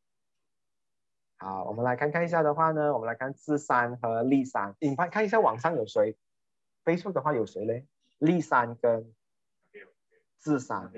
[1.38, 6.16] 好，我们来看看一下的话呢，我们来看智山和立山，你看看一下网上有谁
[6.86, 7.88] ，Facebook 的话有谁嘞？
[8.20, 9.12] 立山跟
[10.40, 10.92] 智山，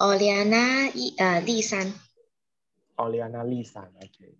[0.00, 1.92] 欧利安娜一呃丽珊，
[2.94, 4.38] 奥利安娜丽山，OK。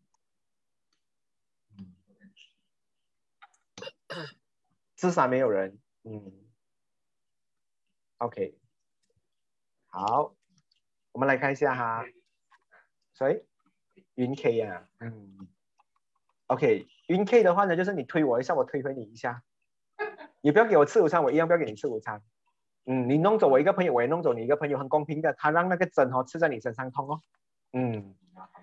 [4.96, 6.32] 智山没有人，嗯
[8.16, 8.58] ，OK，
[9.88, 10.34] 好，
[11.12, 12.06] 我们来看一下哈，
[13.12, 13.44] 谁？
[14.14, 15.46] 云 K 呀、嗯
[16.46, 19.42] ，OK，云 K 的话呢，就是你推我一下，我推回你一下，
[20.40, 22.22] 你不要给我吃午餐，我一样不要给你吃午餐。
[22.86, 25.32] 嗯，你弄走我一个朋友，我也弄走你一个朋友，很公平的。
[25.34, 27.22] 他让那个针哦刺在你身上痛哦。
[27.72, 28.14] 嗯，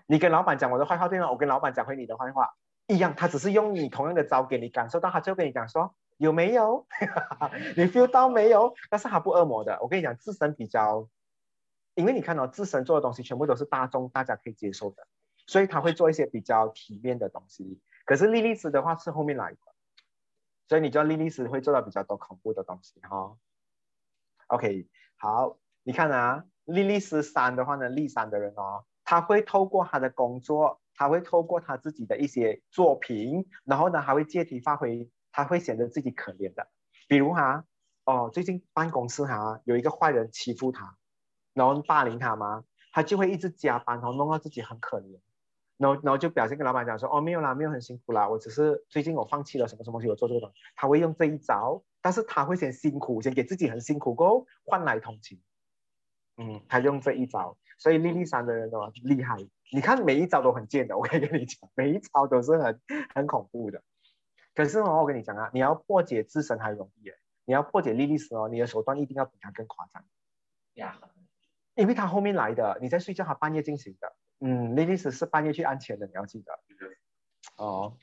[0.08, 1.32] 你跟老板讲我的坏话对吗？
[1.32, 2.49] 我跟老板讲回你的坏话
[2.88, 6.88] 一样，他只是用你同样的招给你感受到，他就跟你讲说有没有？
[7.77, 8.73] 你 feel 到没有？
[8.89, 9.77] 但是他不恶魔的。
[9.82, 11.08] 我跟你讲，自身比较，
[11.95, 15.08] 因为你看哦，自身做的东西全部都是大众大家可以接受的，
[15.45, 17.80] 所以他会做一些比较体面的东西。
[18.03, 19.60] 可是莉莉丝的话是后面来的，
[20.67, 23.36] 所以你知道莉莉丝会做到比较多恐怖的东西哈、
[24.47, 36.67] OK，好，你看啊，莉莉丝三的话呢，丽三的人哦，他会透过他的工作，他会透过他自己的一些作品，然后呢，还会借题发挥，他会显得自己可怜的。
[37.10, 37.65] 比如哈，
[38.05, 40.95] 哦，最近办公室哈有一个坏人欺负他，
[41.53, 45.19] 然后霸凌他嘛，他就会一直加班，然后弄到自己很可怜。
[45.77, 50.55] 然后，然后就表现跟老板讲说，哦，没有啦，没有很辛苦啦，我只是最近我放弃了什么什么东西，我做这个东西。
[50.75, 55.41] 他会用这一招，但是他会先辛苦，先给自己很辛苦过后换来同情。
[56.38, 59.36] 嗯，他用这一招，所以莉莉山的人哦厉害，
[59.74, 62.80] 你看每一招都很贱的，我可以跟你讲，每一招都是很
[63.13, 63.84] 很恐怖的。
[64.56, 70.02] 可是哦，我跟你讲啊，你要破解自身还容易耶，你要破解莉莉丝哦，你的手段一定要比他更夸张。
[70.76, 70.98] 呀，
[71.76, 74.15] 因为他后面来的，你在睡觉，他半夜进行的。
[74.39, 76.58] 嗯，莉莉丝是半夜去安全的，你要记得。
[77.58, 77.98] 哦，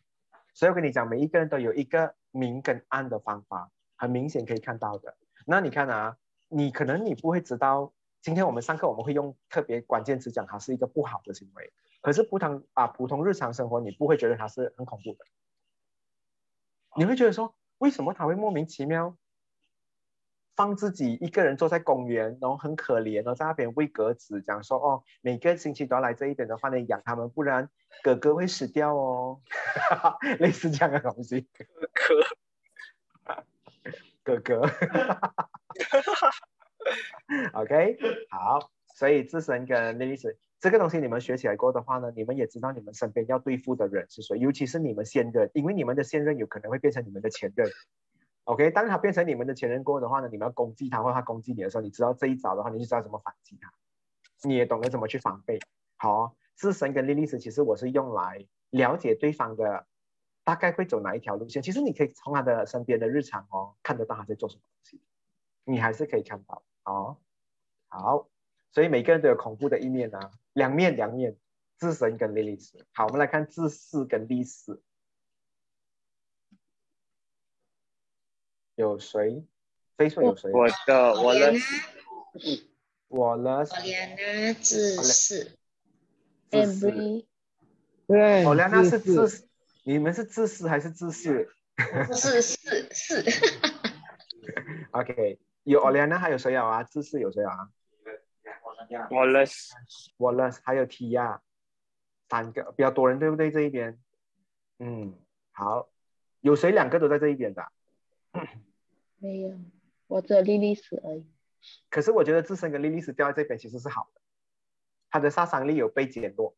[0.53, 5.17] 所以我跟你讲，每一个人都有一个明跟暗的方法，很明显可以看到的。
[5.47, 6.17] 那你看啊，
[6.49, 15.25] 你可能你不会知道，今天我们上课我们会用特别关键词讲它是一个不好的行为，可是普通啊普通日常生活你不会觉得它是很恐怖的，
[16.97, 19.17] 你会觉得说为什么他会莫名其妙
[20.57, 27.69] 放自己一个人坐在公园，然后很可怜，然后在那边喂鸽子，讲说哦，每个星期都要来这一边的话呢，养它们，不然
[28.03, 29.41] 哥哥会死掉哦，
[30.39, 31.49] 类似这样的东西。
[37.55, 37.99] OK，
[38.31, 47.69] 好，所以自身跟莉莉丝这个东西你们学起来过的话呢，你们也知道你们身边要对付的人是谁，尤其是你们现任，因为你们的现任有可能会变成你们的前任。
[48.45, 53.73] OK，当他变成你们的前任过后的话呢，你们要攻击他或他攻击你的时候，你知道这一招的话，你就知道怎么反击他，
[54.49, 55.59] 你也懂得怎么去防备。
[55.97, 59.87] 好、哦，自身跟莉莉丝其实我是用来了解对方的
[60.45, 61.63] 大概会走哪一条路线。
[61.63, 65.01] 其实你可以从他的身边的日常哦，看得到他在做什么东西，
[65.65, 67.19] 你还是可以看到哦。
[67.89, 68.29] 好，
[68.71, 71.37] 所以每个人都有恐怖的一面啊，两面两面，
[71.79, 72.87] 智神跟莉莉丝。
[72.93, 74.83] 好，我们来看智士跟历史，
[78.75, 79.45] 有谁？
[79.97, 80.51] 飞说有谁？
[80.51, 81.53] 我的我的
[83.09, 85.57] 我了，我连呢自是，
[86.51, 86.91] 自私。
[86.91, 87.27] Every
[88.09, 89.49] 对，哦，梁娜是自自，
[89.87, 91.49] 你们是自私还是自私
[92.15, 93.23] 是是是
[94.93, 96.83] ，？OK，有 Oliana，还有谁有啊？
[96.83, 97.69] 自私有谁有啊
[99.11, 101.41] ？Wallace，Wallace，还有 Tia，
[102.31, 103.51] 三个比较多人，对不对？
[103.51, 104.01] 这一边，
[104.79, 105.19] 嗯，
[105.53, 105.91] 好，
[106.41, 107.69] 有谁两个都在这一边的啊？
[109.19, 109.59] 没有，
[110.07, 111.27] 我只有莉莉丝而已。
[111.91, 114.21] 可是我觉得自身跟莉莉丝掉在这边其实是好的，
[115.11, 116.57] 他的杀伤力有被减弱。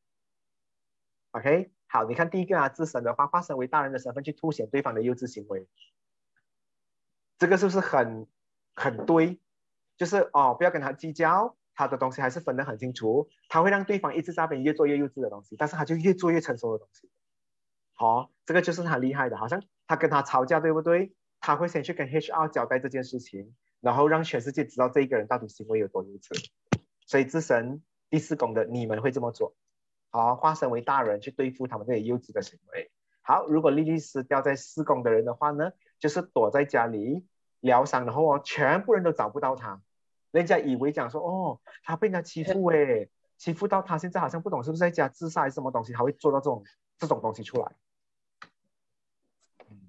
[1.32, 5.66] OK，好，你看第一个啊，自身的话，化身为大人的身份去凸显对方的幼稚行为，
[7.38, 8.26] 这个是不是很
[8.74, 9.40] 很对？
[9.96, 17.10] 就是哦，不要跟他计较，他的东西还是分得很清楚，他会让对方一直在那边越做越幼稚的东西，但是他就越做越成熟的东西。
[17.94, 21.14] 好、这个就是他厉害的，好像他跟他吵架，对不对？
[21.40, 26.50] 他会先去跟 HR 交代这件事情，然后让全世界知道这一个人到底行为有多幼稚。
[27.06, 29.54] 所以自神第四宫的你们会这么做，
[30.16, 32.90] 好，化身为大人去对付他们这些幼稚的行为。
[33.20, 37.26] 好，如果莉莉丝掉在施工的人的话呢，就是躲在家里
[37.60, 39.82] 疗伤，然后哦，全部人都找不到他，
[40.30, 46.64] 人家以为讲说哦，他被人家欺负 诶，欺负到他现在好像不懂是不是在家自杀还是什么东西，他会做到这种
[46.98, 47.72] 这种东西出来。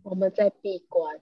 [0.04, 1.22] 我们在闭关，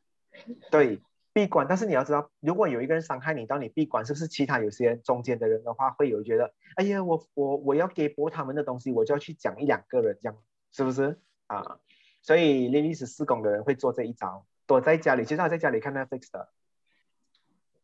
[0.71, 1.01] 对，
[1.35, 1.67] 闭关。
[1.67, 10.37] 但是你要知道，如果有一个人伤害你到你闭关，是不是其他有些中间的人的话，会有觉得，哎呀，我我我要给博他们的东西，我就要去讲一两个人这样，
[10.71, 11.79] 是不是啊？
[12.21, 16.49] 所以莉莉丝四宫的人会做这一招，躲在家里，其实他在家里看 Netflix 的，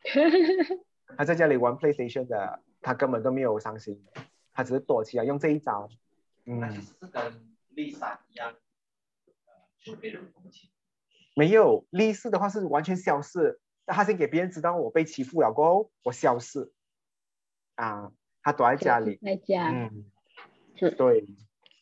[1.18, 4.02] 他在家里玩 PlayStation 的，他根本都没有伤心，
[4.54, 5.90] 他只是躲起来用这一招。
[6.46, 8.56] 嗯，是跟丽莎一样，
[9.46, 10.70] 呃，就被人同情。
[11.36, 16.72] 没有历史的话是完全消失，那他先给别人知道我被欺负了过后，我消失，
[17.76, 18.12] 啊，
[18.44, 20.06] 他躲在家里，在家，嗯，
[20.98, 21.26] 对，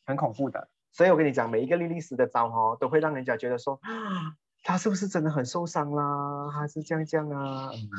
[0.06, 0.70] 很恐怖的。
[0.92, 6.50] 所以我跟你讲，每一个莉莉丝的招哦，都会让人家觉得说，啊，他是不是真的很受伤啦？
[6.52, 7.70] 还是这样这样啊？
[7.74, 7.90] 嗯，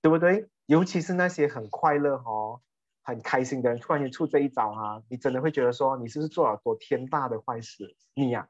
[0.00, 0.48] 对不对？
[0.66, 2.60] 尤其是那些很快乐哦、
[3.02, 7.96] 很开心的人，突然间出这一招啊，你真的会觉得说，你是不是做了多天大的坏事？
[8.14, 8.48] 你呀、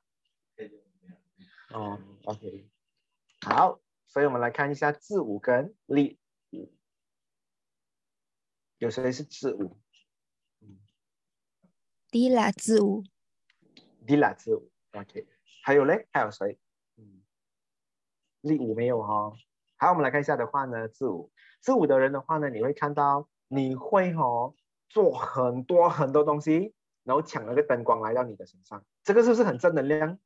[1.72, 2.68] 哦，OK，
[3.40, 6.18] 好，所以我们来看一下字五跟力
[6.50, 6.70] 舞，
[8.78, 9.78] 有谁是字五？
[12.10, 13.02] 迪拉字五，
[14.06, 15.26] 迪拉字五，OK，
[15.64, 16.58] 还有嘞，还有谁？
[16.96, 17.22] 嗯，
[18.42, 19.36] 力舞没有哈、哦。
[19.78, 21.32] 好，我们来看一下的话呢，字五，
[21.62, 24.54] 字五的人的话呢，你会看到你会哦
[24.90, 30.18] 做很多很多东西，然后抢了个灯光来到你的身上，这个是不是很正能量？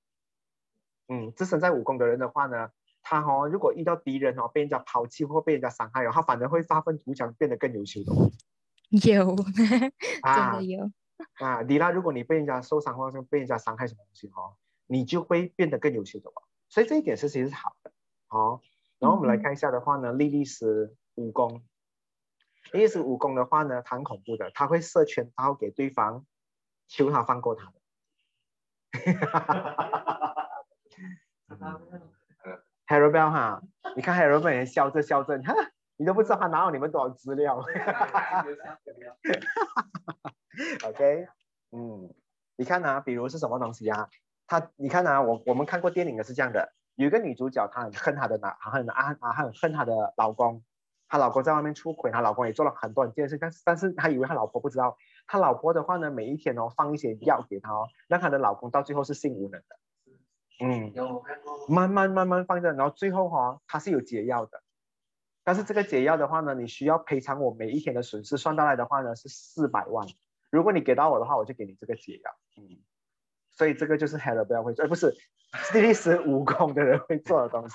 [1.09, 2.71] 嗯，自身在武功的人的话呢，
[3.03, 8.31] 他哦，如果遇到敌人哦，被人家抛弃或被人家伤害哦，他反而会发愤图强，变得更优秀的哦。
[8.91, 10.91] 有， 真啊的有。
[11.41, 14.57] 啊，迪拉，如果你被人家受伤或者被人家伤害什么东西哦，
[14.87, 16.43] 你就会变得更优秀的哦。
[16.69, 17.91] 所以这一点是其实是好的
[18.29, 18.61] 哦。
[18.99, 21.63] 然后我们来看一下的话呢，莉莉丝武功，
[22.73, 26.27] 莉莉丝武功的话呢，它很恐怖的，他会设圈套给对方，
[26.89, 27.73] 求他放过他的。
[32.89, 33.63] Harry Bell 哈，
[33.97, 35.55] 你看 Harry Bell 也笑着笑着，哈，
[35.97, 37.59] 你都不知道他拿到你们多少资料。
[40.87, 41.27] OK，
[41.73, 42.15] 嗯，
[42.57, 44.09] 你看啊，比如是什么东西啊？
[44.47, 50.63] 他，你看啊，我我们看过电影的是这样的，有一个女主角，她很恨她的男，很啊啊很恨她的老公，
[51.09, 59.77] 她老公在外面出轨，她老公也做了很多很件事，但是但是她以为她老婆不知道，她老婆的话呢，每一天哦放一些药给她哦，让她的老公到最后是性无能的。
[60.59, 60.93] 嗯，
[61.69, 64.63] 慢慢慢慢放着，然后最后哈、哦，它是有解药的，
[65.45, 70.07] 但是这个解药的话呢，你需要赔偿我每一天的损失，算下来的话呢是四百万。
[70.51, 72.31] 如果你给到我的话，我就给你这个解药。
[72.57, 72.79] 嗯，
[73.51, 75.15] 所以这个就是 Hello 不要会做，而不是
[75.75, 77.75] 莉莉丝武功的人会做的东西。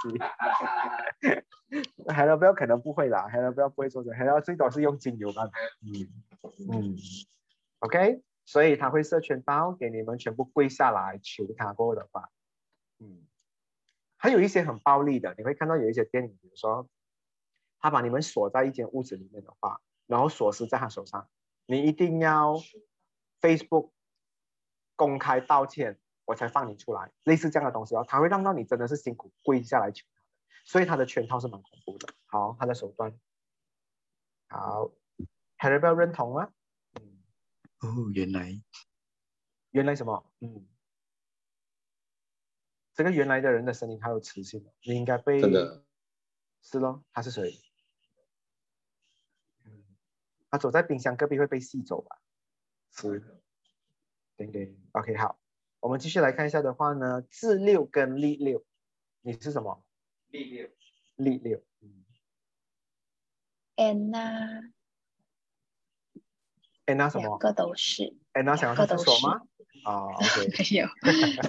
[2.08, 5.44] Hello 不要可能不会啦，Hello 不要不会做的，Hello 最多是用精油吧。
[5.84, 6.10] 嗯
[6.72, 6.96] 嗯
[7.80, 12.30] ，OK，所以他会设圈刀给你们全部跪下来求他过的话。
[13.02, 13.28] 嗯，
[14.16, 16.88] 还有一些很暴力的，你会看到有一些电影，比如说
[17.80, 21.28] 他把你们锁在一间屋子里面的话，然后锁匙在他手上，
[21.66, 22.56] 你一定要
[23.41, 23.91] Facebook
[24.95, 30.26] 公开道歉，我才放你出来，类似这样的东西哦，他会让到你真的是辛苦跪下来求他的，
[30.64, 32.14] 所以他的圈套是蛮恐怖的。
[32.28, 33.20] 好，他的手段，
[34.47, 34.91] 好
[35.58, 36.54] h a r r y b e l 认同吗？
[37.80, 38.62] 哦，原来
[39.72, 40.24] 原来什么？
[40.39, 40.68] 嗯，
[43.02, 45.84] 这个原来的人的声音还有磁性，你应该被真的。
[46.62, 47.60] 是咯，他是谁？
[49.66, 49.84] 嗯，
[50.52, 52.22] 他走在冰箱隔壁会被吸走吧？
[52.91, 53.41] 是，
[54.38, 55.39] 对对，OK，好，
[55.80, 58.64] 我们继续来看一下的话呢，自六跟力六，
[59.22, 59.84] 你是什么？
[60.28, 60.70] 力六，
[61.16, 62.06] 力六，嗯
[66.86, 67.24] Anna，Anna 什么？
[67.24, 69.41] 两个都是，？Anna 想要厕所吗？
[69.84, 70.07] 啊
[70.38, 70.88] 没 有，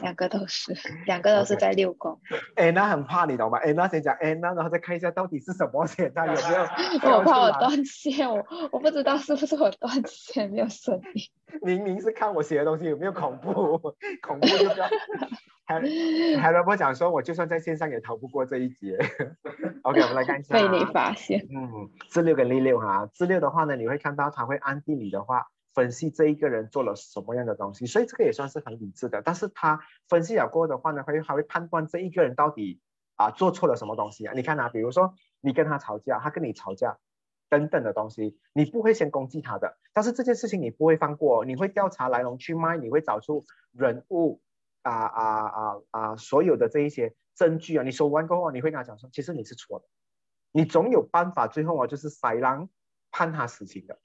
[0.00, 0.72] 两个都是，
[1.06, 2.18] 两个都是在六宫。
[2.56, 11.22] Anna 很怕你懂吗？Anna 先讲 Anna，然后再看一下到底是什么现在有没有 我怕我断线，我我不知道是不是我断线没有声音。
[11.60, 13.78] 明明是看我写的东西有没有恐怖，
[14.22, 14.86] 恐怖就不要。
[15.64, 15.80] 还
[16.40, 18.98] 还萝卜讲说，我就算在线上也逃不过这一劫。
[19.82, 20.54] OK，我们来看一下。
[20.54, 21.46] 被你发现。
[21.54, 29.22] 嗯，自六跟力六哈，自六的话呢，你会看到他会按地理的话分析这一个人做了什么样的东西，所以这个也算是很理智的。
[29.22, 32.80] 但是他分析了过后的话呢，会还会判断这一个人到底
[33.16, 34.32] 啊做错了什么东西啊？
[34.34, 36.98] 你看啊，比如说你跟他吵架，他跟你吵架。
[37.48, 44.40] 等等的东西，你不会先攻击他的，但是这件事情你不会放过，你会调查来龙去脉，你会找出人物
[44.80, 49.84] 啊啊啊啊所有的这一些证据啊，你说完过后，你会跟他讲说，其实你是错的，
[50.50, 52.70] 你总有办法，最后啊就是塞狼
[53.10, 53.98] 判他死刑的，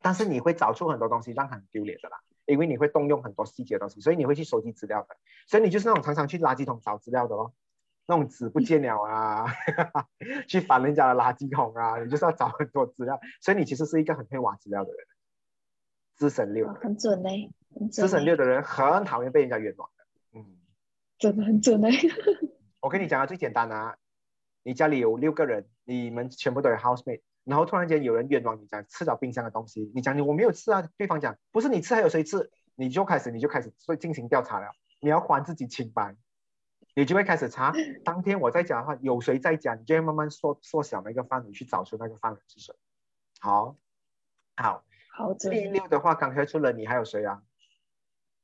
[0.00, 7.52] 但是你会找出很多东西让他很丢脸的啦，因为你会动用很多细节的东西，所以你会去收集资料的，所以你就是那种常常去垃圾桶找资料的咯。
[8.06, 9.46] 那种纸不见了啊，
[10.48, 14.98] 去翻人家的垃圾桶啊，你就是要找很多资料，所以你其实是一个很会挖资料的人。
[16.16, 20.04] 资深六，很准嘞，很准资深，六的人很讨厌被人家冤枉的。
[20.38, 20.58] 嗯，
[21.18, 21.90] 真的很准嘞。
[22.80, 23.96] 我跟你讲啊，最简单啊，
[24.64, 34.70] 你家里有六个人，你们全部都有 housemate，然后突然间有人冤枉你讲吃了冰箱的东西，你讲你我没有吃啊，对方讲不是你吃还有谁吃，你就开始你就开始所以进行调查了，
[35.00, 36.16] 你要还自己清白。
[36.96, 37.72] 你就会开始查，
[38.04, 42.74] 当天我在家的话，有谁在家，你就会慢慢缩缩小那个范围，去找出那个犯人是谁。
[43.38, 43.76] 好，
[44.56, 47.42] 好，好第六的话，刚才除了你还有谁啊？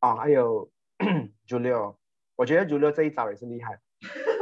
[0.00, 0.70] 哦，还有
[1.48, 1.96] Julio，
[2.36, 3.80] 我觉得 Julio 这一招也是厉害。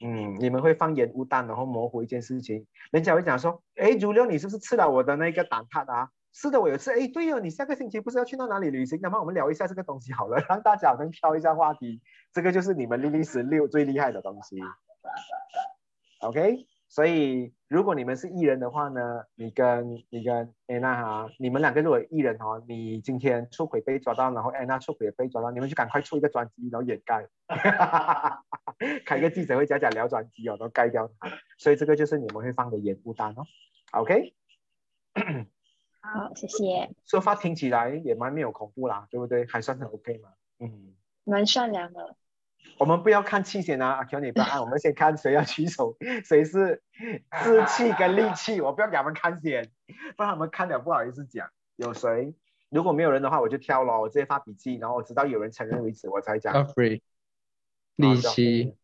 [0.00, 6.10] 嗯，你们会放烟雾弹，然后模糊一件事情，人家会讲说，哎如流你是不是吃了我的那个蛋挞啊？
[6.32, 6.90] 是的，我有吃。
[6.90, 8.98] 哎，对哦，你下个星期不是要去到哪里旅行？
[9.00, 12.02] 那么我们聊一下这个东西好了， 让大家能挑一下话题。
[12.34, 14.60] 这个就是你们零零十六最厉害的东西。
[16.20, 27.26] OK，所以如果你们是艺人的话呢，你跟你跟安娜哈，你们两个如果艺人哦，你今天出轨被抓到，然后安娜出轨也被抓到，你们就赶快出一个专辑，然后掩盖，
[29.04, 31.28] 开个记者会假假聊专辑哦，然后盖掉它。
[31.58, 33.44] 所以这个就是你们会放的烟雾弹哦。
[33.92, 34.34] OK。
[36.00, 39.44] 好，谢谢，说法听起来也蛮没有恐怖啦，对不对？
[39.46, 40.28] 还算很 OK 嘛。
[40.60, 42.14] 嗯，蛮善良的。
[42.78, 46.82] 我们不要看气先啊，阿 Q 你不要按，我们先看谁要举手， 谁是
[47.42, 49.70] 志气跟力气，我不要给他们看先，
[50.16, 51.48] 不然他们看了不好意思讲。
[51.76, 52.34] 有谁？
[52.70, 56.52] 如果没有人的话，我就挑咯，我直接发笔记，然后我直到有人承认为止，我才讲。
[56.52, 57.00] Afraid，
[57.96, 58.76] 利息，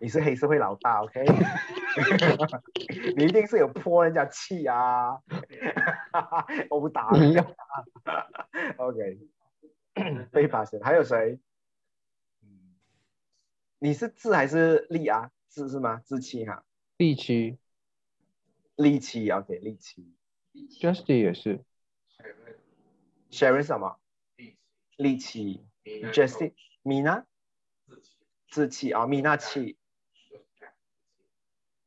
[0.00, 1.24] 你是黑社会老大，OK？
[3.16, 5.18] 你一定是有泼人家气啊，
[6.70, 7.46] 殴打人家
[8.76, 9.18] ，OK？
[10.32, 11.38] 被发现，还有谁？
[13.82, 15.32] 你是智还是力啊？
[15.48, 16.02] 智是吗？
[16.06, 16.64] 志气哈，
[16.98, 17.58] 力气
[18.76, 19.58] 力气，OK？
[19.58, 20.14] 力气
[20.52, 21.64] ，Justy 也是
[23.30, 23.98] ，，Sharon 什么？
[24.96, 25.66] 力气
[26.12, 26.52] ，Justy，
[26.82, 27.24] 米呢？
[28.48, 29.78] 志气啊，米娜气。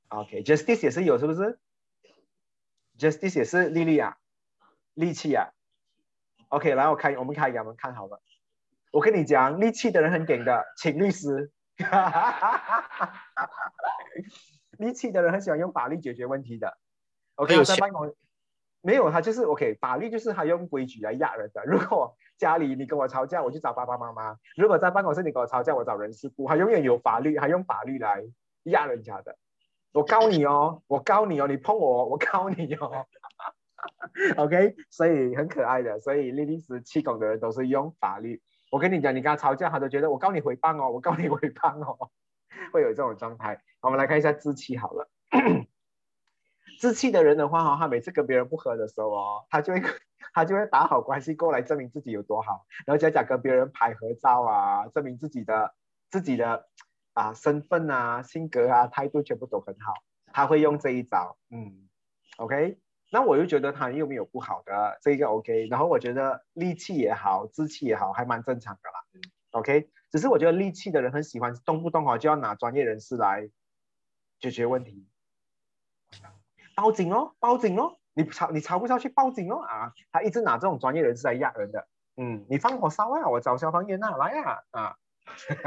[0.08, 1.60] OK，Justice 也是有是不是
[2.98, 4.18] ？Justice 也是丽丽啊，
[4.96, 5.54] 力气啊。
[6.48, 8.20] OK，来我开，我们开给他们看好了。
[8.92, 11.52] 我跟你讲，力气的人很顶的，请律师。
[14.78, 16.78] 力气的人很喜欢用法律解决问题的。
[17.36, 18.14] OK，我在办公
[18.82, 21.64] 没有他就是 OK，法律就是他用规矩来压人的。
[21.66, 26.48] 如果家里你跟我吵架，我去找爸爸妈妈；如果在办公室你跟我吵架，我找人事部。
[26.48, 28.24] 他永远有法律，还用法律来
[28.64, 29.38] 压人家的。
[29.94, 33.06] 我告你哦，我告你哦，你碰我，我告你哦。
[34.38, 38.42] OK，所以很可爱的，所以莉莉丝气功的人都是用法律。
[38.74, 42.10] 我跟你讲，你跟他吵架，他都觉得我告你诽谤哦，我告你诽谤哦，
[42.74, 43.62] 会有这种状态。
[43.82, 45.08] 我们来看一下志气好了，
[46.82, 49.84] 志气的人的话哦，他每次跟别人不和的时候哦，他就会
[50.34, 55.76] 他就会打好关系过来证明自己有多好，然后假假跟别人拍合照啊，证明自己的
[56.10, 56.68] 自己的
[57.14, 59.94] 啊身份啊、性格啊、态度全部都很好，
[60.34, 61.88] 他会用这一招，嗯
[62.38, 62.80] ，OK。
[63.14, 65.68] 那我又觉得他又没有不好的，这个 OK。
[65.68, 68.96] 然后我觉得力气也好，志气也好，还蛮正常的啦。
[69.52, 73.52] OK，只是我觉得力气的人很喜欢动不动哦就要拿专业人士来
[74.40, 75.08] 解决问题，
[76.76, 79.94] 报警哦，报警哦，你吵你吵不下去报警哦啊！
[80.12, 81.88] 他一直拿这种专业人士来压人的，
[82.18, 84.98] 嗯，你放火烧啊，我找消防员啊，来啊啊，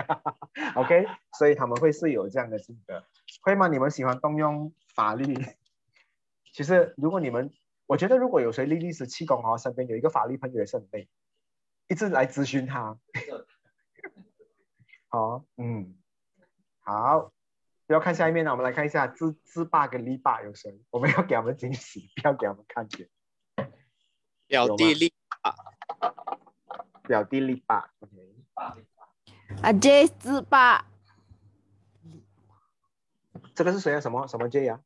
[0.75, 1.07] OK，
[1.39, 3.05] 所以他们会是有这样的性格，
[3.43, 3.69] 会吗？
[3.69, 5.33] 你们喜欢动用法律？
[6.57, 7.53] 其实，如果你们，
[7.85, 11.07] 我觉得如果有谁历历史气功哦，身边有一个法律朋友也是很累，
[11.87, 12.99] 一直来咨询他。
[15.09, 15.95] 好，嗯，
[16.81, 17.31] 好，
[17.87, 23.11] 不要看下一面了，我们来看一下自自霸跟力霸有谁，我们要给他们惊喜，不要给他们看见。
[24.47, 25.55] 表弟力霸，
[27.07, 28.35] 表弟力霸，OK。
[29.61, 30.87] 啊，J 自霸，
[33.55, 34.01] 这个是谁啊？
[34.01, 34.81] 什么什么 J 啊？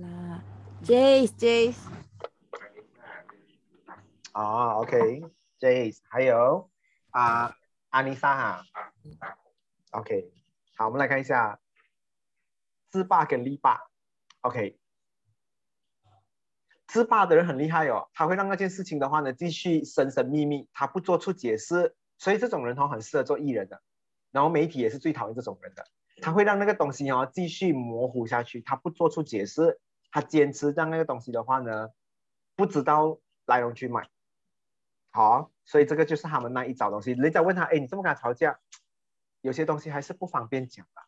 [0.00, 0.42] 啦
[0.82, 1.76] ，Jace Jace，
[4.32, 6.70] 哦，OK，Jace，还有
[7.10, 7.54] 啊，
[7.90, 8.64] 安妮莎哈
[9.90, 10.32] ，OK，
[10.76, 11.60] 好，我们来看一下
[12.88, 13.82] 自霸跟力霸
[14.40, 14.78] ，OK，
[16.86, 23.82] 自霸的人很厉害哦，他会让那件事情的话呢继续神神秘秘，他不做出解释，所以这种人他很适合做艺人的，
[24.30, 25.84] 然后媒体也是最讨厌这种人的。
[26.20, 31.88] 他会让那个东西哦继续模糊下去，他不做出解释，他坚持让那个东西的话呢，
[32.54, 34.08] 不知道来龙去脉。
[35.10, 37.12] 好，所以这个就是他们那一招东西。
[37.12, 38.60] 人家问他，哎，你这么跟他吵架，
[39.40, 41.02] 有些东西还是不方便讲的。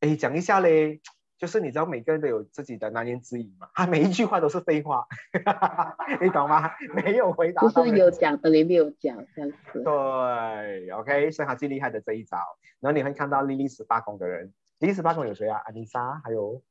[0.00, 1.00] 哎，讲一下嘞，
[1.38, 5.06] 就是你知道每个人都有自己的难言之隐嘛，他每一句话都是废话，
[6.20, 6.70] 你懂吗？
[6.94, 7.62] 没有回答。
[7.62, 9.82] 就是有讲的，你没有讲这样子。
[9.82, 12.38] 对，OK，是他最厉害的这一招。
[12.80, 15.60] 然后你会看到莉莉十八宫的人，莉莉十八宫有谁啊？
[15.64, 16.62] 安妮莎，还有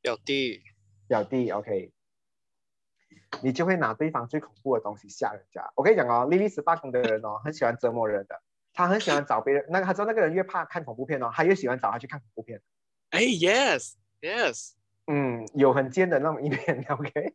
[0.00, 0.62] 表弟，
[1.06, 1.92] 表弟，OK，
[3.42, 5.70] 你就会拿对方最恐怖的东西吓人家。
[5.76, 8.40] 我跟你讲哦，莉莉十八宫的人哦，很喜欢折磨人的，
[8.72, 12.60] 他很喜欢找别人，那个他知道那个人越怕看恐怖片哦，他越喜欢找他去看恐怖片。
[13.10, 13.20] 哎
[14.20, 14.72] ，Yes，Yes，
[15.06, 17.34] 嗯，有很尖的那么一面， OK，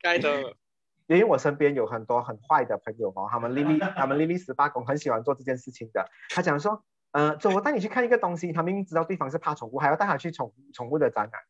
[0.00, 0.54] 该的。
[1.06, 6.08] 因为我身边有很多很坏的朋友哦，他们莉莉，他们莉莉十八公很喜欢做这件事情的。
[6.30, 6.84] 他讲说。
[7.12, 8.52] 呃，走，我带你去看一个东西。
[8.52, 11.42] 他明明知道对方是怕宠物，还要带他去宠宠物的展览。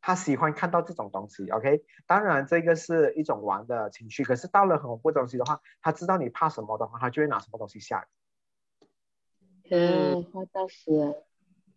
[0.00, 1.82] 他喜欢看到这种东西，OK？
[2.06, 4.22] 当然，这个是一种玩的情绪。
[4.22, 8.06] 可是到了很恐怖东西的话，他知道你怕什么的话，他就会拿什么东西吓
[8.78, 8.88] 你。
[9.70, 11.24] 嗯，那倒是。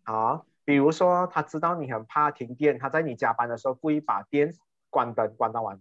[0.04, 4.52] 好，比如说他知道你很怕停电，他在你加班的时候故意把电
[4.90, 5.80] 关灯关到完。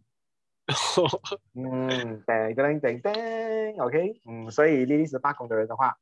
[1.54, 4.22] 嗯，对噔噔噔，OK？
[4.26, 5.98] 嗯，所以莉莉丝罢工的人的话。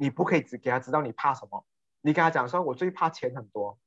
[0.00, 1.64] 你不可以只给他知道你怕什么，
[2.00, 3.78] 你跟他讲说，我最怕钱很多，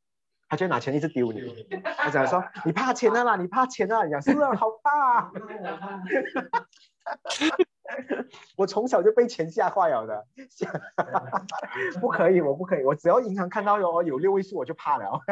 [0.47, 1.67] 他就拿钱一直丢你。
[1.97, 5.29] 他讲说，你怕钱啊啦，你怕钱啊，讲是啊，好怕。
[8.55, 10.25] 我从小就被钱吓坏了的，
[11.99, 15.19] 不可以，我不可以，我只要银行看到有有六位数我就怕了。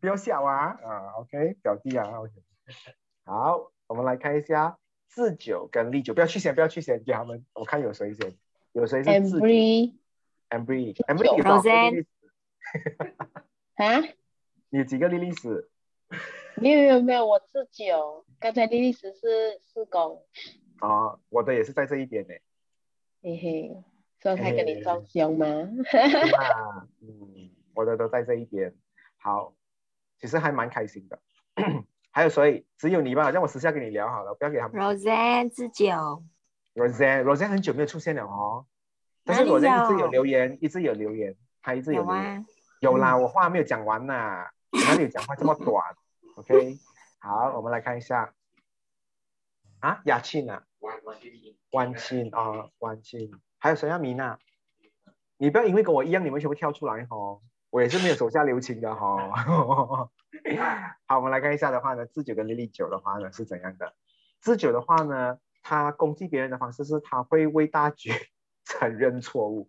[0.00, 2.32] 不要笑啊，啊，OK，表弟啊，OK。
[3.24, 4.78] 好，我们来看一下
[5.08, 8.32] 自酒跟利酒，不要去先，不要去先，给他们，我看有谁先。
[8.72, 12.06] 有谁是 Embry，Embry，Embry Roseanne，
[13.74, 14.02] 啊？
[14.70, 15.68] 有几个莉莉丝？
[16.56, 20.22] 没有没有没有，我自九，刚才莉莉丝是四宫。
[20.80, 22.34] 哦，我的也是在这一边呢。
[23.22, 23.84] 嘿嘿，
[24.20, 25.46] 所以才跟你装凶吗？
[27.00, 28.74] 嗯，我的都在这一边。
[29.18, 29.54] 好，
[30.18, 31.18] 其实还蛮开心的。
[32.12, 32.64] 还有谁？
[32.78, 34.80] 只有你吧，让我私下跟你聊好了，不要给他们。
[34.80, 36.22] Roseanne 自九。
[36.74, 38.66] Roseanne，Roseanne 很久没有出现了哦，
[39.24, 42.46] 但是 Roseanne 一直有留言，一直有留言，他一直有留言，
[42.80, 45.82] 有啦，我话没有讲完呐，哪里有讲话这么短？
[46.36, 46.78] OK，
[47.18, 48.32] 好，我们来看一下，
[49.86, 50.64] 啊，雅庆啊，
[51.70, 53.98] 万庆啊，万庆，还有谁啊？
[53.98, 54.36] 米娜，
[55.36, 57.16] 你不要因为跟我一样，你们全部跳出来哈，
[57.70, 59.30] 我也是没有手下留情的哈。
[61.06, 63.94] 好，我们来看一下的话呢，自九跟莉莉九的话呢是怎样的？
[64.40, 65.38] 自九的话呢？
[65.68, 68.12] 他攻击别人的方式是，他会为大局
[68.64, 69.68] 承认错误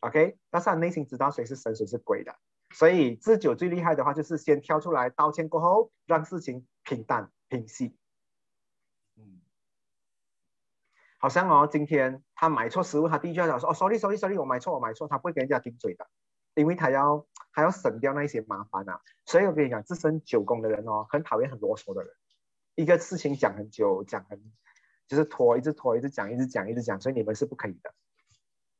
[0.00, 2.36] ，OK，但是他内心知道谁是神谁是鬼的，
[2.74, 7.96] 所以自九最厉害的话就是先跳出来道歉过后，让事情平淡平息。
[9.16, 9.40] 嗯，
[11.22, 16.08] 好像哦，今天他买错食物，他第一句话讲说哦，sorry sorry sorry，我买错我买错，他不会跟人家顶嘴的，
[16.54, 19.02] 因为他要他要省掉那些麻烦啊。
[19.26, 22.10] 所以我跟你讲，自身九宫的人哦，很讨厌很啰嗦的人，
[22.74, 24.42] 一个事情讲很久，讲很
[25.08, 27.92] 就是拖，一直拖，一直讲，一直讲，一直讲，所以你们是不可以的。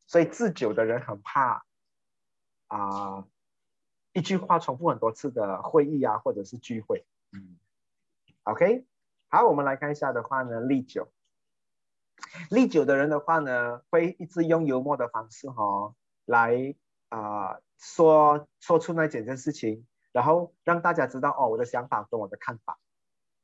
[0.07, 1.67] 所以自九的人很怕
[2.69, 3.27] 啊、
[4.15, 7.05] 一句话重复很多次的会议啊，或者是聚会。
[7.33, 7.59] 嗯
[8.45, 8.87] ，OK，
[9.29, 11.13] 好，我们来看一下的话呢，立九。
[12.51, 15.95] 历久的人的话呢，会一直用幽默的方式哈、
[16.25, 16.75] 来
[17.09, 22.79] 啊、说说出那几件事情，然后让大家知道哦我的想法跟我的看法，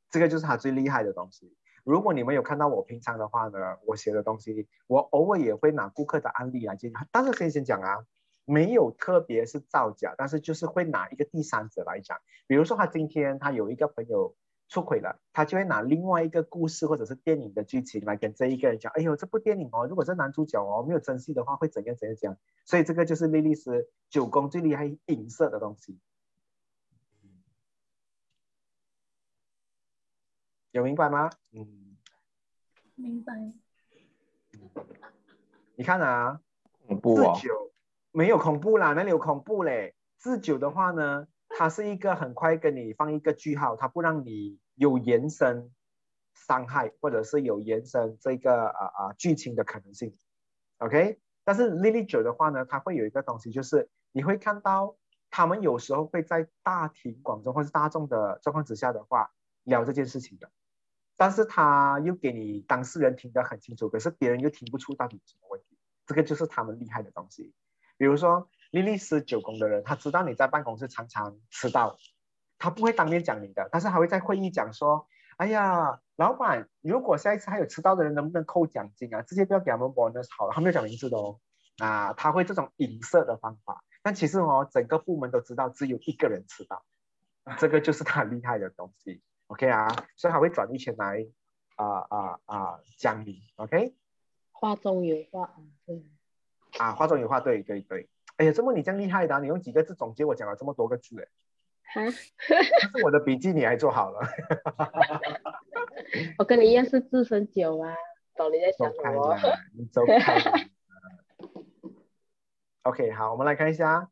[0.09, 1.55] 这个就是他最厉害的东西。
[1.83, 8.05] 如果你们有看到我平常的话呢，我写的东西，我偶尔也会拿顾客的案例来进行，但是先先讲啊，
[8.45, 12.17] 没有特别是造假，但是就是会拿一个第三者来讲，
[12.47, 14.35] 比如说他今天他有一个朋友。
[14.67, 22.37] 出轨了，他就会拿另外一个故事或者是电影的剧情来跟这一个人讲，哎呦，这部电影哦，如果是男主角哦没有珍惜的话，会怎样怎样怎样。
[22.65, 25.97] 所以这个就是莉莉丝九宫最厉害影射的东西，
[30.71, 31.29] 有明白吗？
[31.51, 31.97] 嗯，
[32.95, 33.53] 明白。
[35.75, 36.41] 你看啊，
[36.87, 37.71] 恐怖哦自九
[38.11, 39.95] 没有恐怖啦，哪里有恐怖嘞？
[40.17, 45.71] 自九的话呢，它是一个很快跟你放一个句号，它不让你有延伸
[46.35, 50.15] 伤害，或者是有延伸这个啊啊剧情的可能性。
[50.77, 54.97] OK，但是 Lily 九的话呢，它会有一个东西，就是你会看到
[55.31, 59.31] 他们有时候会在大庭广众或是大众的状况之下的话
[59.63, 60.51] 聊这件事情的，
[61.15, 67.51] 但是他又给你当事人听得很清楚，可是别人又听不出到底什么问题，这个就是他们厉害的东西。
[67.97, 71.97] 比如说莉莉丝九宫的人，他知道你在办公室常常迟到，
[72.57, 75.07] 他不会当面讲你的，但是他会在会议讲说，
[75.37, 79.21] 哎呀，老板，如果下一次还有迟到的人，能不能扣奖金啊？
[79.21, 81.39] 直接不要给他们 bonus 好了，他没有讲名字的哦。
[81.77, 86.83] 啊，他会这种影射的方法，但其实哦，整个部门都知道只有一个人迟到，
[87.59, 89.21] 这个就是他厉害的东西。
[89.45, 91.27] OK 啊，所以他会转一圈来
[91.75, 93.43] 啊啊啊讲你。
[93.57, 93.95] OK
[94.51, 95.55] 话中有话，
[95.85, 96.03] 对，
[96.79, 98.09] 啊，话中有话，对对对。
[98.37, 101.25] 哎呀，这么你这样厉害的啊、你用几个字总结我讲了这么多个字哎，
[101.93, 104.19] 哈，但是我的笔记你还做好了。
[106.37, 107.95] 我跟你一样是自身酒啊，
[108.35, 109.35] 懂你在想什么？
[109.73, 110.69] 你走开。
[112.83, 114.09] OK，好，我们来看一下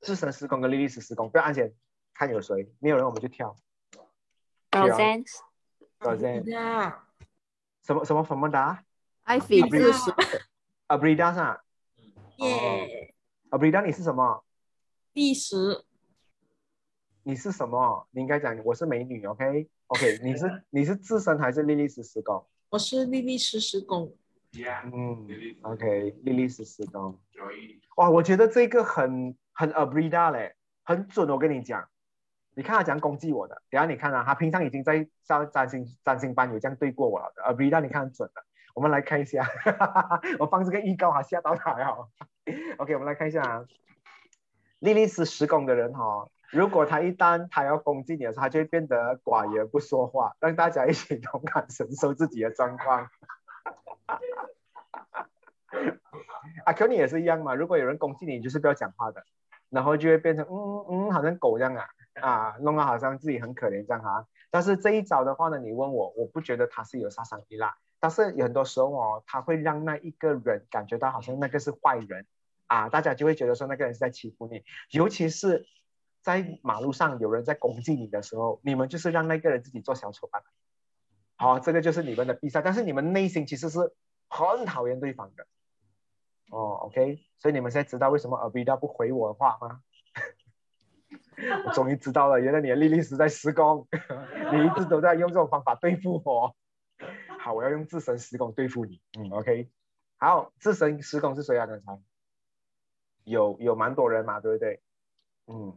[0.00, 1.74] 自身施工跟莉莉丝施工，不要按键，
[2.12, 3.56] 看有谁，没有人我们就跳。
[4.70, 5.26] Present
[5.98, 6.44] Present，
[7.84, 8.78] 什么什么什么的
[9.24, 10.10] Ivy 自十
[10.88, 11.58] ？Abrida
[13.52, 13.58] 啊？
[13.58, 14.42] 耶，Abrida 你是什么？
[15.14, 15.84] 第十
[17.22, 18.06] 你是什么？
[18.10, 22.44] 你应该讲我是美女，OK OK， 你是你是自身还是莉莉丝施工？
[22.70, 24.12] 我是莉莉丝施工。
[24.84, 25.26] 嗯
[25.62, 27.18] ，OK，莉莉丝施工。
[27.96, 31.28] 哇，我觉得这个很很 Abrida 嘞，很准。
[31.28, 31.86] 我跟你讲，
[32.54, 33.62] 你看他怎样攻击我的。
[33.70, 37.42] 等下你看啊，他平常已经在上占星占星班有这样对过我了的。
[37.42, 38.42] Abrida 你看很准的。
[38.74, 39.46] 我们来看一下，
[40.40, 41.94] 我放这个预告哈，吓到他呀。
[42.78, 43.64] OK，我们来看一下啊，
[44.80, 53.08] 莉莉丝施工的人哈、哦，如果他一旦他要攻击你的时候，他就会变得寡言不说话，让大家一起同感承受自己的状况。
[56.66, 59.24] 阿 Q 你也是一样嘛，如果有人攻击你，你就是不要讲话的，
[59.70, 61.86] 然后就会变成嗯嗯，好像狗一样啊
[62.20, 64.26] 啊，弄得好像自己很可怜这样哈。
[64.50, 67.76] 但是这一招的话呢，你问我，我不觉得他是有杀伤力啦。
[68.02, 72.26] 但是有很多时候哦，他会让那一个人感觉到好像那个是坏人
[72.66, 75.68] 啊，大家就会觉得说那个人是在欺负你，尤其是
[76.20, 80.42] 在马路上有人在攻击你的时候，你们就是让那个人自己做小丑吧。
[81.36, 83.78] 好，这个就是你们的比赛，但是你们内心其实是
[84.28, 85.46] 很讨厌对方的。
[86.50, 89.80] 哦，OK，所以你们现在知道为什么 Abida 不回我的话吗？
[91.66, 93.86] 我终于知道了，原来你的莉莉丝在施工，
[94.52, 96.56] 你一直都在用这种方法对付我。
[97.42, 99.00] 好，我要用自身施工对付你。
[99.18, 99.68] 嗯，OK，
[100.16, 101.66] 好，自身施工是谁啊？
[101.66, 101.98] 刚才
[103.24, 104.80] 有有蛮多人嘛，对不对？
[105.46, 105.74] 嗯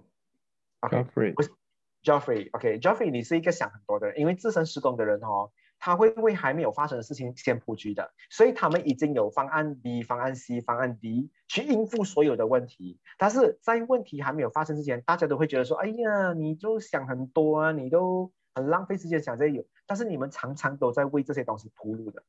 [0.81, 12.99] Joffrey，，Joffrey，OK，Joffrey，、你是一个想很多的人，因为自身施工的人哦，他会为还没有发生的事情先布局的，所以他们已经有方案 B、方案 C、方案 D 去应付所有的问题。
[13.17, 22.23] 但是在问题还没有发生之前，大家都会觉得说：“哎呀，你就想很多啊，你都很浪费时间想这些有。”但是你们常常都在为这些东西铺路的，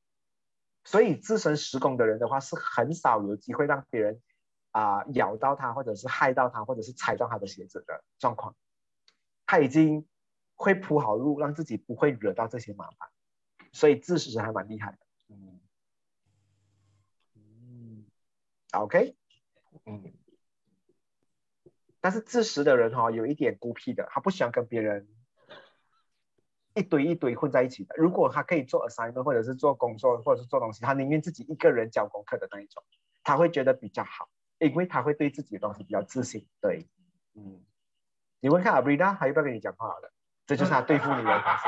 [0.85, 4.21] 所以自身施工的人的话，是很少有机会让别人
[4.73, 8.55] 啊、咬到他，或者是害到他，或者是踩到他的鞋子的状况。
[9.47, 10.07] 他已经
[10.55, 13.09] 会铺好路，让自己不会惹到这些麻烦。
[13.73, 14.99] 所以自始还蛮厉害的，
[15.29, 15.61] 嗯
[17.35, 18.07] 嗯
[18.73, 19.15] ，OK，
[19.85, 20.15] 嗯
[22.01, 25.07] 但是自食的人哈、哦，有一点孤僻的，他不喜欢跟别人
[26.77, 27.95] 一堆一堆混在一起的。
[27.97, 32.83] 如果他可以做 assignment 或者是做工作或者是做东西，他宁愿自己一个人交功课的那一种，
[33.25, 36.47] 他会觉得比较好，因为他会对自己的东西比较自信。
[36.61, 36.87] 对，
[37.35, 37.61] 嗯，
[38.41, 40.13] 你问看 Abrida 还要不要跟你讲话好了？
[40.47, 41.65] 这就是他 对付你的方式。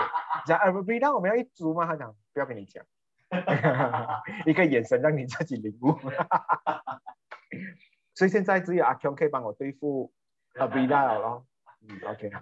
[0.46, 1.86] 讲 Abrida 我们要一组吗？
[1.86, 2.84] 他讲不要跟你讲，
[4.46, 5.98] 一个眼神让你自己领悟。
[8.14, 10.12] 所以现在只有阿 Q 可以帮我对付
[10.54, 11.46] Abrida 了咯。
[11.80, 12.40] 嗯，OK 好。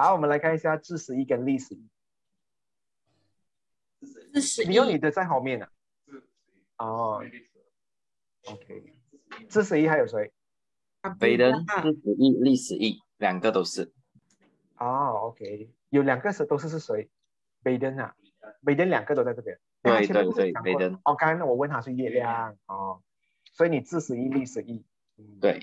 [0.00, 1.90] 好，我们来看一下自十一跟历史一。
[4.32, 5.68] 自十你有你的在后面呢、
[6.76, 6.86] 啊。
[6.86, 7.24] 哦
[8.46, 8.94] ，OK。
[9.50, 10.32] 自十一还有谁？
[11.18, 13.92] 北人四十一，历史一，两个都是。
[14.78, 17.10] 哦，OK，有两个是都是是谁？
[17.62, 18.16] 北登啊，
[18.64, 19.60] 北登两个都在这边。
[19.82, 20.98] 对对对，北登。
[21.04, 23.02] 哦，刚才我问他是月亮哦，
[23.52, 24.82] 所以你自十一，历史一。
[25.18, 25.60] 嗯、对。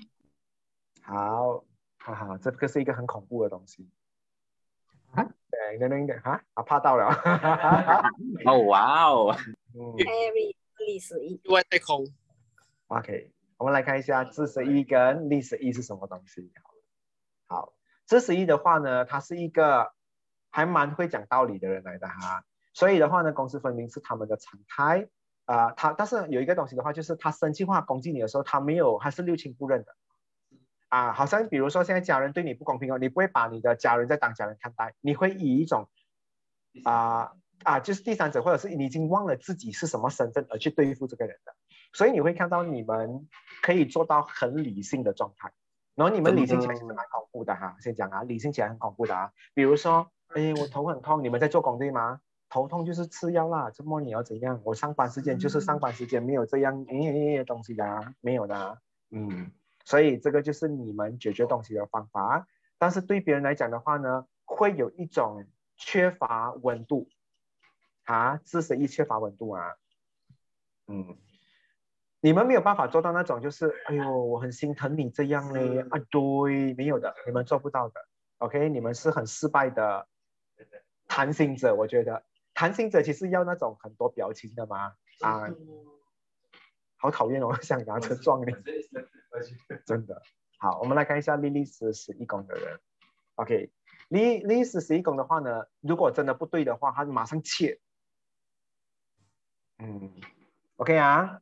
[1.02, 1.66] 好，
[1.98, 3.90] 哈哈，这个是一个很恐怖的东西。
[5.14, 7.08] 啊，对，那那个啊啊，怕到了。
[8.46, 9.36] 哦，哇哦。
[9.74, 9.96] 嗯。
[9.98, 10.56] Harry
[10.86, 11.42] 历史一。
[11.50, 12.06] 外太空。
[12.88, 16.52] OK，我们来看一下自十一跟历史一是什么东西。
[17.48, 17.74] 好，
[18.06, 19.92] 自十一的话呢，他是一个
[20.50, 22.44] 还蛮会讲道理的人来的哈，
[22.74, 25.08] 所以的话呢，公私分明是他们的常态
[25.46, 25.74] 啊、呃。
[25.74, 29.96] 他但是有一个东西的话，就是他生气话攻击你的时候，他没有，他是六亲不认的。
[30.90, 35.90] 啊，好像比如说现在家人对你不公平哦，你不会把你的家人在当家人看待，你会以一种
[36.86, 37.34] 啊
[37.64, 41.54] 啊，就是第三者或者是你已经忘了自己是什么身份而去对付这个人的，
[41.92, 43.28] 所以你会看到你们
[43.62, 45.52] 可以做到很理性的状态，
[45.96, 52.22] 然后你们理性起来其实蛮恐怖的哈，先讲啊，理性起来很恐怖的啊，比如说，哎，我头很痛，你们在做工对吗？
[52.50, 54.62] 头痛就是吃药啦，周末你要怎样？
[54.64, 58.78] 我上班时间就是上班时间，没有这样诶东西的、啊，没有的、啊，
[59.12, 59.52] 嗯。
[59.88, 62.46] 所以这个就是你们解决东西的方法，
[62.78, 65.46] 但是对别人来讲的话呢，会有一种
[65.78, 67.08] 缺乏温度，
[68.04, 69.76] 啊，自十一缺乏温度啊，
[70.88, 71.16] 嗯，
[72.20, 78.06] 你们没有办法做到那种就是，哎呦，我很心疼你这样嘞，啊，对，没有的，你们做不到的
[78.40, 80.06] ，OK，你们是很失败的
[81.08, 82.26] 谈心者，我觉得。
[82.54, 85.48] 谈心者其实要那种很多表情的嘛，啊。
[86.98, 87.50] 好讨厌哦！
[87.50, 88.52] 我想拿车撞你，
[89.86, 90.22] 真的。
[90.60, 92.80] 好，我们来看一下莉莉丝十一宫的人。
[93.36, 93.72] OK，
[94.10, 97.80] 莉莉丝十一宫的话呢，如果真的不对的话，他就马上切。
[99.78, 100.12] 嗯
[100.78, 101.42] ，OK 啊。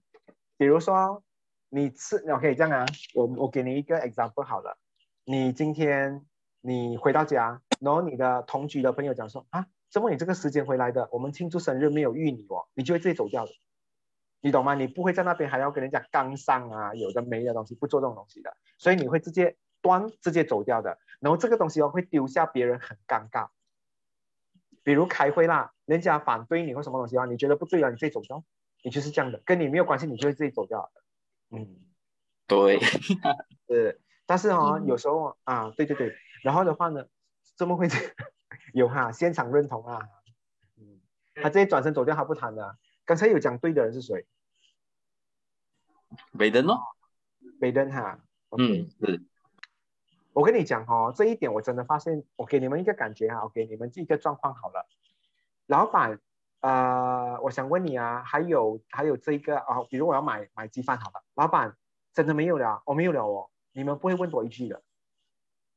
[0.57, 1.23] 比如说
[1.69, 4.77] 你吃，OK 这样啊，我我给你一个 example 好了。
[5.23, 6.25] 你今天
[6.61, 11.07] 你回到家，然后你的同居的朋友讲说啊，怎么你这个时间回来的？
[11.11, 13.51] 我们庆祝生日没有遇你哦，你就会自己走掉的。
[14.45, 14.75] 你懂吗？
[14.75, 20.99] 你不会在那边还要跟人家杠上啊，有的没的东西，不做这种东西的，所以你会直接端，直接走掉的。
[21.19, 23.49] 然后这个东西哦，会丢下别人很尴尬。
[24.83, 28.43] 比如开会啦，人家反对你或什么东西啊，你觉得不对了，你自己走掉，
[28.83, 30.91] 你就是这样的，跟你没有关系，你就会自己走掉。
[31.49, 31.79] 嗯，
[32.45, 32.79] 对，
[33.67, 37.07] 是，但是哦，有时候啊，对对对，然后的话呢，
[37.57, 37.87] 怎么会
[38.75, 39.11] 有哈？
[39.11, 40.01] 现场认同啊，
[40.77, 41.01] 嗯，
[41.33, 42.77] 他直接转身走掉，他不谈的。
[43.05, 44.27] 刚才有讲对的人是谁？
[46.37, 46.79] 北登哦，
[47.59, 48.19] 北登哈，
[48.57, 49.23] 嗯，是。
[50.33, 54.85] 我跟你讲哦，这一点我真的发现，我给你们一个感觉哈，我给你们一个状况好了。
[55.65, 56.19] 老板，
[56.59, 61.77] 呃，我想问你啊，还有还有这个啊，比如我要买买鸡饭好了，老板
[62.13, 64.81] 真的没有了，我没有了哦，你们不会问多一句的。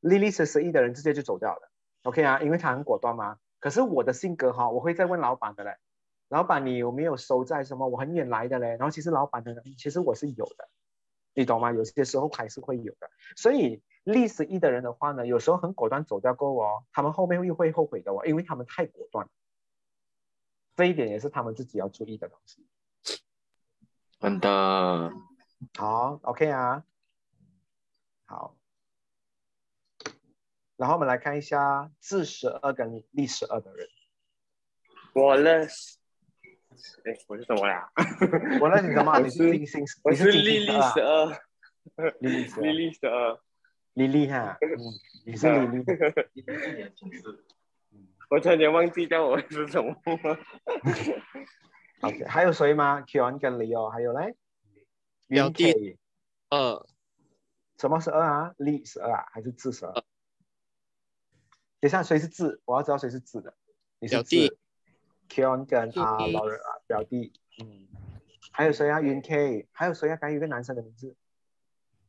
[0.01, 1.71] 莉莉是十一的人直接就走掉了
[2.03, 3.39] ，OK 啊，因为他很果断嘛。
[3.61, 5.77] 可是我的性格哈，我会再问老板的嘞。
[6.29, 7.89] 老板，你有没有收在什么？
[7.89, 8.77] 我很远来的嘞。
[8.77, 10.69] 然后其实老板的，其实我是有的，
[11.35, 11.73] 你懂吗？
[11.73, 13.11] 有些时候还是会有的。
[13.35, 19.29] 所以历史一的人的话呢，有时候很果断走掉过哦，他们后面又会后悔的哦，因为他们太果断。
[20.77, 22.67] 这一点也是他们自己要注意的东西。
[24.21, 25.13] 真的。
[25.77, 26.85] 好，OK 啊，
[28.27, 28.55] 好。
[30.77, 33.89] 然后我们来看一下自十二跟历十二的人。
[35.15, 35.98] 我认识。
[37.05, 37.91] 哎，我是什么呀？
[38.61, 39.19] 我认识什么？
[39.21, 41.41] 你是金星，我是你金莉莉星十十二，
[42.21, 43.41] 莉莉十二莉莉十二，
[43.95, 44.79] 莉莉哈，嗯，
[45.27, 45.85] 你是莉莉。
[48.31, 49.97] 我差点忘记掉我是什么。
[52.03, 54.37] OK，还有谁吗？Kion 跟 Leo，还有嘞？
[55.29, 55.99] 表弟
[56.51, 56.87] 二，
[57.79, 58.55] 什么是二啊？
[58.59, 59.93] 力十二啊，还是字十二？
[61.81, 62.61] 等一下，谁是字？
[62.67, 63.55] 我要知道谁是字的。
[63.99, 64.59] 你是字
[65.29, 67.87] Kion 跟啊 UK Lauren 啊表弟，嗯，
[68.51, 69.01] 还有谁啊？
[69.01, 70.17] 云 K，还有谁啊？
[70.17, 71.15] 刚有一个男生的名字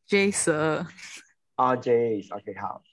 [0.06, 0.88] J 十二，
[1.56, 2.84] 啊，Jace，OK，好。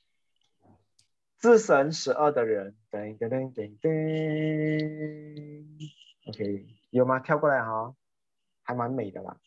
[1.38, 5.64] 自神十二的人，噔噔噔噔噔
[6.28, 7.20] ，OK，有吗？
[7.20, 7.94] 跳过来哈，
[8.62, 9.38] 还蛮美的啦。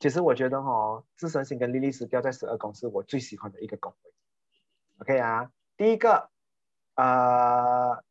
[0.00, 4.12] 其实我觉得哈，自神星跟莉莉丝掉在十二宫是我最喜欢的一个宫位。
[4.98, 6.28] OK 啊，第一个，
[6.96, 8.04] 呃，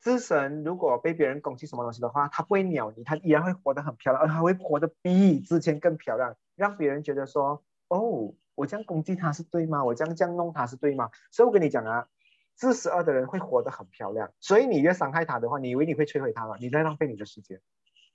[0.00, 9.84] 自神如果被别人攻击什么东西的话，他不会鸟你，他依然会活得很漂亮，而他会活得比之前更漂亮，让别人觉得说，哦，我这样攻击他是对吗？
[9.84, 11.10] 我这样这样弄他是对吗？
[11.30, 12.08] 所以我跟你讲啊，
[12.54, 16.56] 自十二的人会活得很漂亮，所以你越伤害他的话，你以为你会摧毁他吗？
[16.60, 17.60] 你在浪费你的时间。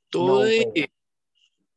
[0.09, 0.89] 对，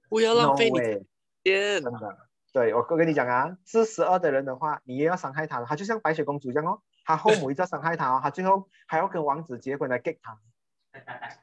[0.09, 1.07] 不要浪费时
[1.43, 1.83] 间。
[1.83, 2.19] 真的，
[2.57, 10.39] 对我跟跟你讲啊，自十二的人的话，你也要伤害他的，他就像白雪公主一样哦，他后母一直要伤害他哦，他最后还要跟王子结婚来 get 他，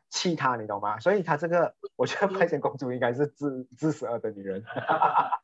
[0.09, 0.99] 气他，你懂吗？
[0.99, 4.66] 所以他这个，我觉得白雪公主应该是自自十二的女人，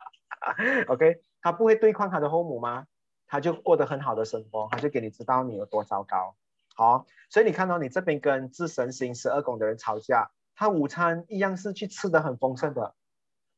[0.89, 2.87] OK，他不会对抗他的后母吗？
[3.27, 6.35] 他就过得很好的生活，他就给你知道你有多糟糕。
[6.73, 12.95] 好，所以你看到你这边跟自神星十二宫的人吵架，他午餐一样是去吃的很丰盛的，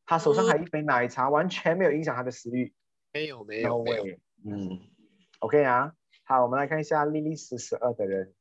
[0.05, 2.73] 他手上还有一杯奶茶，完全没有影响他的食欲。
[3.13, 4.05] 没有没有没有，
[4.45, 4.79] 嗯
[5.39, 5.93] ，OK 啊，
[6.23, 8.33] 好，我们来看一下莉莉丝十二的人。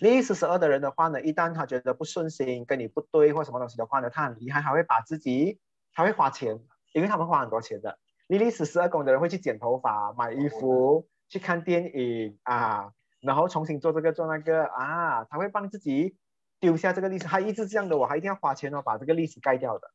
[0.00, 5.60] 莉莉丝十二的人的话呢，一旦他觉得不顺心，跟你不对或什么东西的话呢，他很厉害，还会把自己，
[5.92, 6.60] 他会花钱，
[6.92, 7.98] 因为他们花很多钱的。
[8.28, 16.16] 莉莉丝十二宫的人会去剪头发、买衣服、去看电影啊，然后重新做这个做那个啊，他会帮自己
[16.58, 19.90] 丢下这个历史，他一直这样的，我还一定要花钱哦，把这个历史盖掉的。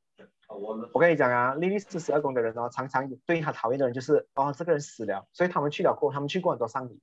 [0.93, 6.99] 我跟你讲啊，莉莉丝十二宫的人哦，常常对他讨厌的人就是哦，这个人死了，所以他们去了过，他们去过很多丧礼。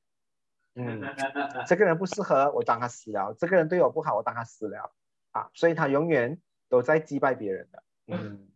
[0.74, 1.02] 嗯，
[1.66, 4.92] 这个人不适合我，当他死了；这个人对我不好，我当他死了
[5.32, 6.38] 啊，所以他永远
[6.68, 7.82] 都在击败别人的。
[8.06, 8.48] 嗯，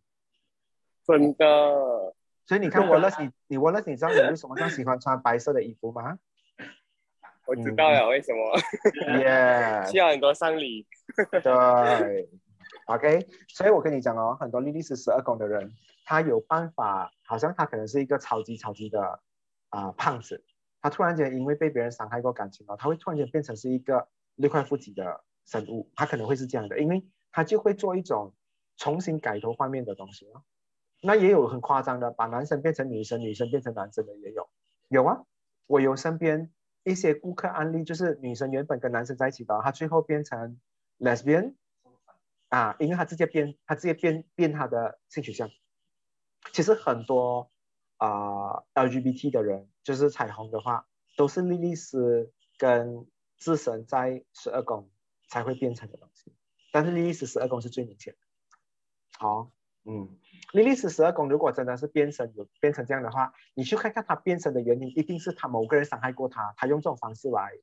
[1.05, 2.15] 真的。
[2.45, 6.19] 所以你看 Wallace，你你 Wallace，你知道你为什么这样喜欢穿白色的衣服吗？
[7.45, 8.57] 我知道了为什么。
[9.19, 10.87] Yeah 需要很多丧礼。
[11.31, 12.29] 对
[12.85, 15.73] ，OK，所以我跟你讲哦，很多莉莉丝十二宫的人，
[16.05, 19.19] 他有办法，好像他可能是一个超级超级的
[19.69, 20.43] 啊、胖子，
[20.81, 28.33] 他突然间因为被别人伤害过感情哦，他会突然间变成是一个六块腹肌的生物，他可能会是这样的，因为他就会做一种
[28.77, 30.43] 重新改头换面的东西哦。
[31.01, 34.49] 那也有很夸张的，把男生变成女生，女生变成男生的也有，
[34.87, 35.21] 有啊，
[35.67, 36.51] 我有身边
[36.83, 40.59] 一些顾客案例，就是女生原本跟男生在一起的，她最后变成
[40.99, 41.55] lesbian
[42.53, 45.49] 啊，因为他直接变，他直接变变他的性取向。
[46.51, 47.49] 其实很多
[47.97, 50.85] 啊、LGBT 的人，就是彩虹的话，
[51.17, 53.07] 都是莉莉丝跟
[53.39, 54.91] 自神在十二宫
[55.27, 56.31] 才会变成的东西，
[56.71, 58.19] 但是莉莉丝十二宫是最明显的。
[59.17, 59.51] 好，
[59.85, 60.19] 嗯，
[60.51, 67.53] 莉莉丝十二宫如果真的是变身有变成这样的话，你去看看他变身的原因，一定是他某个人伤害过他，他用这种方式来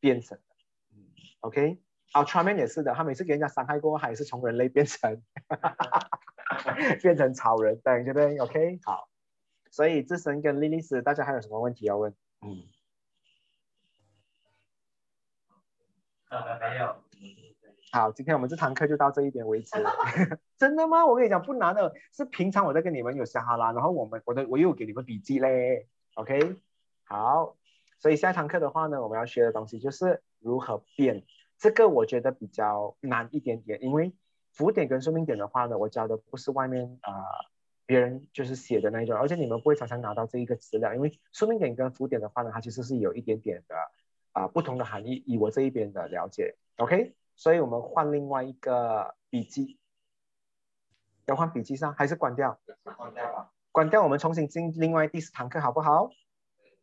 [0.00, 0.54] 变成的。
[0.92, 1.06] 嗯
[1.40, 1.78] ，OK。
[2.12, 5.22] Ultraman 也是的，他每次给人家伤害过，还是从人类变成
[7.02, 9.08] 变成超人，对对不对？OK，好。
[9.70, 12.14] 所以自身跟莉莉丝，大家还有什么问题要问？
[12.40, 12.62] 嗯，
[16.58, 16.96] 没有。
[17.92, 19.70] 好，今天我们这堂课就到这一点为止。
[20.56, 21.04] 真的吗？
[21.04, 25.86] 我跟你讲不难的，是平常我在跟你们有撒哈拉，然后我们我的我又给你们笔记嘞。
[26.14, 26.56] OK，
[27.04, 27.56] 好，
[27.98, 31.24] 所以下一堂课的话呢，我们要学的东西就是如何变。
[31.58, 34.12] 这个我觉得比较难一点点，因为
[34.52, 37.22] 浮点跟生命点的话呢，我教的不是外面啊、呃
[37.88, 43.74] 别人就是写的那一种，而且你们不会常常拿到这一个资料，因为生命点跟浮点的话呢，它其实是有一点点的
[44.32, 49.78] 啊、不同的含义，以我这一边的了解，OK，所以我们换另外一个笔记，
[51.24, 52.60] 要换笔记上还是关掉？
[52.82, 53.50] 关掉吧。
[53.72, 56.10] 关掉，我们重新进另外第四堂课好不好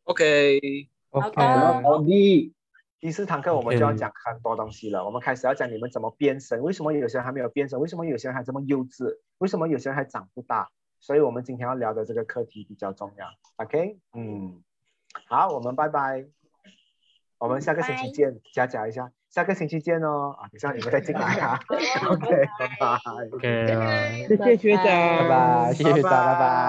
[0.05, 2.54] ？OK，好的，好的，
[2.99, 5.05] 第四堂课我们就要讲很多东西了。
[5.05, 7.79] 我们开始要讲你们怎么变身，为什么有些人还没有变身？
[7.79, 9.17] 为什么有些人还这么幼稚？
[9.37, 10.69] 为什么有些人还长不大？
[10.99, 13.27] 所以我们今天要聊的这个课题比较重要。
[13.57, 14.63] OK，嗯，
[15.27, 16.25] 好，我们拜拜，
[17.37, 20.35] 我们下个星期见，加加一下，下个星期见哦。
[20.39, 21.59] 啊，等下你们再进来啊。
[22.09, 22.97] OK，拜拜。
[23.33, 24.01] OK 啊。
[24.27, 26.65] 谢谢学长拜拜，谢谢学长，拜拜。